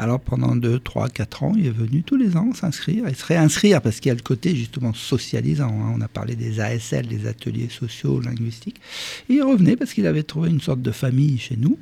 Alors 0.00 0.20
pendant 0.20 0.54
2, 0.54 0.78
3, 0.78 1.08
4 1.08 1.42
ans, 1.42 1.54
il 1.58 1.66
est 1.66 1.70
venu 1.70 2.04
tous 2.04 2.14
les 2.14 2.36
ans 2.36 2.52
s'inscrire 2.54 3.08
et 3.08 3.14
se 3.14 3.24
réinscrire 3.24 3.82
parce 3.82 3.98
qu'il 3.98 4.10
y 4.10 4.12
a 4.12 4.14
le 4.14 4.20
côté 4.22 4.54
justement 4.54 4.92
socialisant. 4.94 5.70
hein. 5.70 5.92
On 5.96 6.00
a 6.00 6.06
parlé 6.06 6.36
des 6.36 6.60
ASL, 6.60 7.08
des 7.08 7.26
ateliers 7.26 7.68
sociaux, 7.68 8.20
linguistiques. 8.20 8.80
Et 9.28 9.34
il 9.34 9.42
revenait 9.42 9.74
parce 9.74 9.92
qu'il 9.92 10.06
avait 10.06 10.22
trouvé 10.22 10.50
une 10.50 10.60
sorte 10.60 10.82
de 10.82 10.92
famille 10.92 11.36
chez 11.38 11.56
nous. 11.56 11.76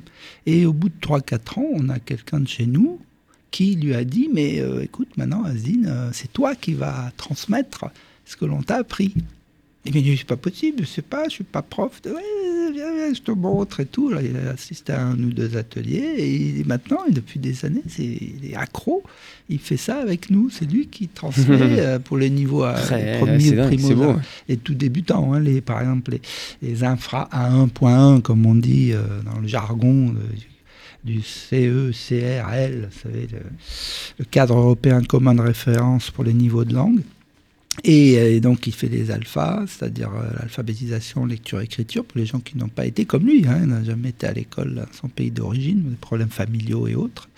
Et 0.47 0.65
au 0.65 0.73
bout 0.73 0.89
de 0.89 0.95
3, 0.99 1.21
4 1.21 1.59
ans, 1.59 1.67
on 1.73 1.89
a 1.89 1.99
quelqu'un 1.99 2.39
de 2.39 2.47
chez 2.47 2.65
nous 2.65 2.99
qui 3.51 3.75
lui 3.75 3.93
a 3.93 4.03
dit 4.03 4.29
Mais 4.33 4.61
euh, 4.61 4.81
écoute, 4.83 5.09
maintenant, 5.15 5.43
Azine, 5.43 5.85
euh, 5.87 6.09
c'est 6.11 6.33
toi 6.33 6.55
qui 6.55 6.73
vas 6.73 7.11
transmettre 7.17 7.85
ce 8.25 8.35
que 8.35 8.45
l'on 8.45 8.63
t'a 8.63 8.77
appris. 8.77 9.13
Et 9.87 10.01
dit, 10.01 10.17
c'est 10.17 10.27
pas 10.27 10.35
possible, 10.37 10.79
je 10.81 10.85
sais 10.87 11.01
pas, 11.01 11.25
je 11.25 11.29
suis 11.35 11.43
pas 11.43 11.61
prof. 11.61 12.01
De... 12.01 12.09
Ouais, 12.11 12.71
viens, 12.73 12.93
viens, 12.93 13.13
je 13.13 13.21
te 13.21 13.31
montre 13.31 13.79
et 13.79 13.85
tout. 13.85 14.09
Là, 14.09 14.21
il 14.21 14.35
a 14.37 14.51
assisté 14.51 14.93
à 14.93 15.05
un 15.05 15.13
ou 15.17 15.29
deux 15.31 15.55
ateliers 15.57 16.15
et 16.59 16.63
maintenant, 16.65 16.99
et 17.09 17.11
depuis 17.11 17.39
des 17.39 17.63
années, 17.65 17.83
c'est, 17.87 18.03
il 18.03 18.49
est 18.51 18.55
accro. 18.55 19.03
Il 19.49 19.59
fait 19.59 19.77
ça 19.77 19.99
avec 20.01 20.29
nous. 20.29 20.49
C'est 20.49 20.69
lui 20.69 20.87
qui 20.87 21.07
transmet 21.07 21.45
euh, 21.79 21.99
pour 21.99 22.17
les 22.17 22.29
niveaux 22.29 22.63
à, 22.63 22.73
Très- 22.73 23.13
les 23.13 23.19
premiers 23.19 23.51
primo- 23.67 23.87
c'est 23.87 23.95
beau, 23.95 24.07
ouais. 24.13 24.15
les 24.49 24.57
tout 24.57 24.73
débutants. 24.75 25.33
hein, 25.33 25.39
les, 25.39 25.61
par 25.61 25.79
exemple, 25.81 26.11
les, 26.11 26.21
les 26.61 26.83
infra 26.83 27.23
à 27.31 27.49
1.1, 27.51 28.21
comme 28.21 28.45
on 28.45 28.55
dit 28.55 28.91
euh, 28.93 29.01
dans 29.23 29.39
le 29.39 29.47
jargon 29.47 30.09
de- 30.09 30.19
du 31.05 31.21
CE-CRL, 31.21 32.89
vous 32.91 32.99
savez, 33.01 33.27
le, 33.31 33.39
le 34.19 34.25
cadre 34.25 34.57
européen 34.57 35.01
commun 35.01 35.35
de 35.35 35.41
référence 35.41 36.11
pour 36.11 36.23
les 36.23 36.33
niveaux 36.33 36.65
de 36.65 36.73
langue. 36.73 37.01
Et, 37.83 38.17
euh, 38.17 38.39
donc, 38.39 38.65
il 38.67 38.73
fait 38.73 38.89
des 38.89 39.11
alphas, 39.11 39.65
c'est-à-dire 39.67 40.09
euh, 40.15 40.31
l'alphabétisation, 40.39 41.25
lecture, 41.25 41.61
écriture, 41.61 42.03
pour 42.05 42.17
les 42.19 42.25
gens 42.25 42.39
qui 42.39 42.57
n'ont 42.57 42.67
pas 42.69 42.85
été 42.87 43.05
comme 43.05 43.25
lui, 43.25 43.45
hein, 43.47 43.59
il 43.61 43.67
n'a 43.69 43.83
jamais 43.83 44.09
été 44.09 44.25
à 44.27 44.33
l'école 44.33 44.75
dans 44.75 44.93
son 44.99 45.07
pays 45.09 45.29
d'origine, 45.31 45.83
des 45.91 45.95
problèmes 45.95 46.29
familiaux 46.29 46.87
et 46.87 46.95
autres. 46.95 47.29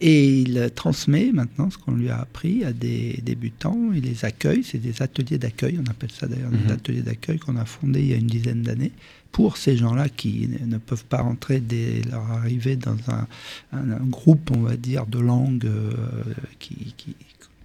Et 0.00 0.40
il 0.40 0.70
transmet 0.74 1.30
maintenant 1.32 1.70
ce 1.70 1.78
qu'on 1.78 1.92
lui 1.92 2.08
a 2.08 2.18
appris 2.18 2.64
à 2.64 2.72
des 2.72 3.20
débutants, 3.22 3.90
il 3.94 4.04
les 4.04 4.24
accueille, 4.24 4.64
c'est 4.64 4.78
des 4.78 5.02
ateliers 5.02 5.38
d'accueil, 5.38 5.78
on 5.86 5.90
appelle 5.90 6.10
ça 6.10 6.26
d'ailleurs 6.26 6.50
des 6.50 6.56
Mhm. 6.64 6.70
ateliers 6.70 7.02
d'accueil 7.02 7.38
qu'on 7.38 7.56
a 7.56 7.64
fondés 7.66 8.00
il 8.00 8.06
y 8.08 8.14
a 8.14 8.16
une 8.16 8.26
dizaine 8.26 8.62
d'années, 8.62 8.92
pour 9.32 9.56
ces 9.56 9.76
gens-là 9.76 10.08
qui 10.08 10.48
ne- 10.64 10.78
peuvent 10.78 11.04
pas 11.04 11.22
entrer 11.22 11.58
dès 11.60 12.02
leur 12.10 12.22
arrivée 12.30 12.76
dans 12.76 12.96
un, 13.08 13.26
un- 13.72 13.90
un 13.90 14.06
groupe, 14.06 14.50
on 14.56 14.60
va 14.60 14.76
dire, 14.76 15.06
de 15.06 15.18
langue 15.18 15.66
euh, 15.66 15.90
qui, 16.60 16.94
qui 16.96 17.16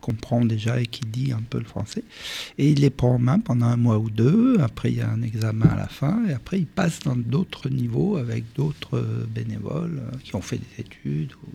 comprend 0.10 0.43
déjà 0.45 0.80
et 0.82 0.86
qui 0.88 1.02
dit 1.06 1.32
un 1.32 1.41
peu 1.50 1.58
le 1.60 1.65
français. 1.65 2.04
Et 2.58 2.69
il 2.69 2.80
les 2.82 2.89
prend 2.89 3.15
en 3.15 3.19
main 3.19 3.39
pendant 3.39 3.67
un 3.67 3.78
mois 3.78 3.98
ou 3.98 4.10
deux. 4.10 4.58
Après, 4.62 4.91
il 4.91 4.98
y 4.98 5.02
a 5.02 5.10
un 5.10 5.22
examen 5.22 5.67
à 5.72 5.78
la 5.78 5.88
fin. 5.88 6.19
Et 6.30 6.34
après, 6.34 6.58
il 6.60 6.65
passe 6.65 7.00
dans 7.06 7.15
d'autres 7.15 7.69
niveaux 7.69 8.17
avec 8.17 8.43
d'autres 8.56 8.98
euh, 8.98 9.26
bénévoles 9.34 10.00
euh, 10.02 10.17
qui 10.24 10.36
ont 10.36 10.41
fait 10.41 10.58
des 10.58 10.82
études 10.84 11.32
ou 11.43 11.48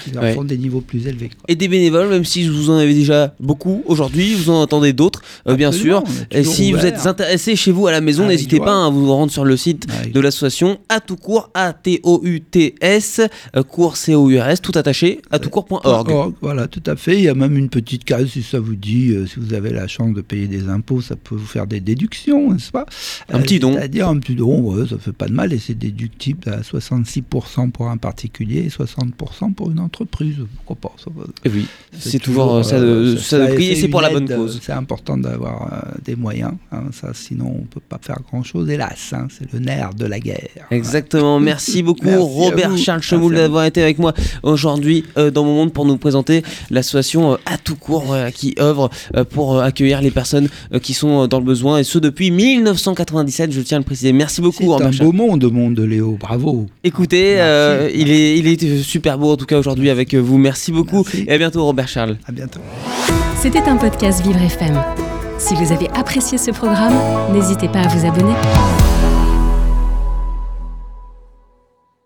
qui 0.00 0.10
leur 0.12 0.22
Ouais. 0.22 0.34
font 0.34 0.44
des 0.44 0.58
niveaux 0.58 0.80
plus 0.82 1.06
élevés. 1.06 1.28
quoi. 1.30 1.44
Et 1.48 1.56
des 1.56 1.68
bénévoles, 1.68 2.08
même 2.08 2.24
si 2.24 2.46
vous 2.48 2.70
en 2.70 2.76
avez 2.76 2.94
déjà 2.94 3.34
beaucoup 3.40 3.82
aujourd'hui, 3.86 4.34
vous 4.34 4.50
en 4.50 4.60
entendez 4.62 4.92
d'autres, 4.92 5.22
euh, 5.48 5.56
bien 5.56 5.72
sûr. 5.72 6.04
Et 6.30 6.44
si 6.44 6.72
vous 6.72 6.84
êtes 6.84 7.06
intéressé 7.06 7.56
chez 7.56 7.72
vous 7.72 7.86
à 7.86 7.92
la 7.92 8.00
maison, 8.00 8.24
Avec 8.24 8.36
n'hésitez 8.36 8.58
pas 8.60 8.72
hein, 8.72 8.86
à 8.86 8.90
vous 8.90 9.08
rendre 9.12 9.32
sur 9.32 9.44
le 9.44 9.56
site 9.56 9.86
Avec- 9.98 10.12
de 10.12 10.20
l'association 10.20 10.78
à 10.88 11.00
tout 11.00 11.16
court, 11.16 11.50
A-T-O-U-T-S, 11.54 13.22
cours 13.68 13.96
C-O-U-R-S, 13.96 14.60
tout 14.60 14.72
attaché, 14.76 15.20
à 15.30 15.38
tout 15.38 15.50
court.org. 15.50 16.10
Org, 16.10 16.34
Voilà, 16.40 16.66
tout 16.68 16.82
à 16.86 16.96
fait. 16.96 17.14
Il 17.18 17.22
y 17.24 17.28
a 17.28 17.34
même 17.34 17.56
une 17.56 17.68
petite 17.68 17.79
case, 17.82 18.28
si 18.28 18.42
ça 18.42 18.58
vous 18.60 18.76
dit, 18.76 19.10
euh, 19.12 19.26
si 19.26 19.38
vous 19.40 19.54
avez 19.54 19.70
la 19.70 19.86
chance 19.86 20.14
de 20.14 20.20
payer 20.20 20.46
des 20.46 20.68
impôts, 20.68 21.00
ça 21.00 21.16
peut 21.16 21.34
vous 21.34 21.46
faire 21.46 21.66
des 21.66 21.80
déductions, 21.80 22.52
n'est-ce 22.52 22.70
pas 22.70 22.86
Euh, 23.30 23.36
Un 23.36 23.40
petit 23.40 23.58
don. 23.58 23.74
C'est-à-dire 23.74 24.08
un 24.08 24.18
petit 24.18 24.34
don, 24.34 24.60
ouais, 24.60 24.86
ça 24.88 24.98
fait 24.98 25.12
pas 25.12 25.26
de 25.28 25.32
mal 25.32 25.52
et 25.52 25.58
c'est 25.58 25.74
déductible 25.78 26.48
à 26.50 26.60
66% 26.60 27.70
pour 27.70 27.88
un 27.88 27.96
particulier 27.96 28.60
et 28.60 28.68
60% 28.68 29.54
pour 29.54 29.70
une 29.70 29.78
entreprise. 29.80 30.36
Pourquoi 30.56 30.90
pas 30.90 30.96
ça 31.02 31.10
Et 31.44 31.48
oui, 31.48 31.66
c'est 31.98 32.18
toujours 32.18 32.54
euh, 32.56 32.62
ça 32.62 32.76
euh, 32.76 33.12
de, 33.12 33.16
ça 33.16 33.38
de 33.46 33.54
prix 33.54 33.68
et 33.68 33.74
c'est 33.76 33.88
pour 33.88 34.00
la 34.00 34.10
bonne 34.10 34.28
cause. 34.28 34.60
C'est 34.62 34.72
important 34.72 35.16
d'avoir 35.16 35.84
des 36.04 36.16
moyens, 36.16 36.52
hein, 36.72 36.84
ça, 36.92 37.12
sinon 37.14 37.54
on 37.60 37.64
peut 37.64 37.80
pas 37.80 37.98
faire 38.00 38.18
grand-chose, 38.30 38.68
hélas. 38.70 39.12
hein, 39.12 39.28
c'est 39.30 39.52
le 39.52 39.58
nerf 39.58 39.94
de 39.94 40.06
la 40.06 40.18
guerre. 40.20 40.66
Exactement, 40.70 41.40
merci 41.50 41.82
beaucoup 41.82 42.04
Merci 42.04 42.22
Robert. 42.22 42.76
Charles 42.78 43.02
Chemoul 43.02 43.34
d'avoir 43.34 43.64
été 43.64 43.82
avec 43.82 43.98
moi 43.98 44.14
aujourd'hui 44.42 45.04
euh, 45.16 45.30
dans 45.30 45.44
mon 45.44 45.54
monde 45.54 45.72
pour 45.72 45.84
nous 45.84 45.96
présenter 45.96 46.42
l'association 46.70 47.38
tout 47.64 47.76
court 47.76 48.14
qui 48.34 48.54
œuvre 48.60 48.90
euh, 49.16 49.24
pour 49.24 49.54
euh, 49.56 49.62
accueillir 49.62 50.00
les 50.02 50.10
personnes 50.10 50.48
euh, 50.74 50.78
qui 50.78 50.94
sont 50.94 51.22
euh, 51.22 51.26
dans 51.26 51.38
le 51.38 51.44
besoin 51.44 51.78
et 51.78 51.84
ce 51.84 51.98
depuis 51.98 52.30
1997, 52.30 53.52
je 53.52 53.60
tiens 53.60 53.76
à 53.76 53.80
le 53.80 53.84
préciser. 53.84 54.12
Merci 54.12 54.36
C'est 54.36 54.42
beaucoup 54.42 54.66
Robert 54.66 54.88
un 54.88 54.92
Charles. 54.92 55.06
beau 55.10 55.12
monde, 55.12 55.44
monde 55.52 55.74
de 55.74 55.82
Léo, 55.84 56.16
bravo. 56.20 56.66
Écoutez, 56.84 57.40
euh, 57.40 57.90
il, 57.94 58.10
est, 58.10 58.38
il 58.38 58.46
est 58.48 58.82
super 58.82 59.18
beau 59.18 59.32
en 59.32 59.36
tout 59.36 59.46
cas 59.46 59.58
aujourd'hui 59.58 59.90
avec 59.90 60.14
vous. 60.14 60.38
Merci 60.38 60.72
beaucoup 60.72 61.04
Merci. 61.04 61.24
et 61.28 61.32
à 61.32 61.38
bientôt 61.38 61.64
Robert 61.64 61.88
Charles. 61.88 62.16
À 62.26 62.32
bientôt. 62.32 62.60
C'était 63.40 63.62
un 63.68 63.76
podcast 63.76 64.22
Vivre 64.24 64.40
FM. 64.40 64.80
Si 65.38 65.54
vous 65.54 65.72
avez 65.72 65.88
apprécié 65.94 66.36
ce 66.38 66.50
programme, 66.50 66.94
n'hésitez 67.32 67.68
pas 67.68 67.80
à 67.80 67.88
vous 67.88 68.06
abonner. 68.06 68.34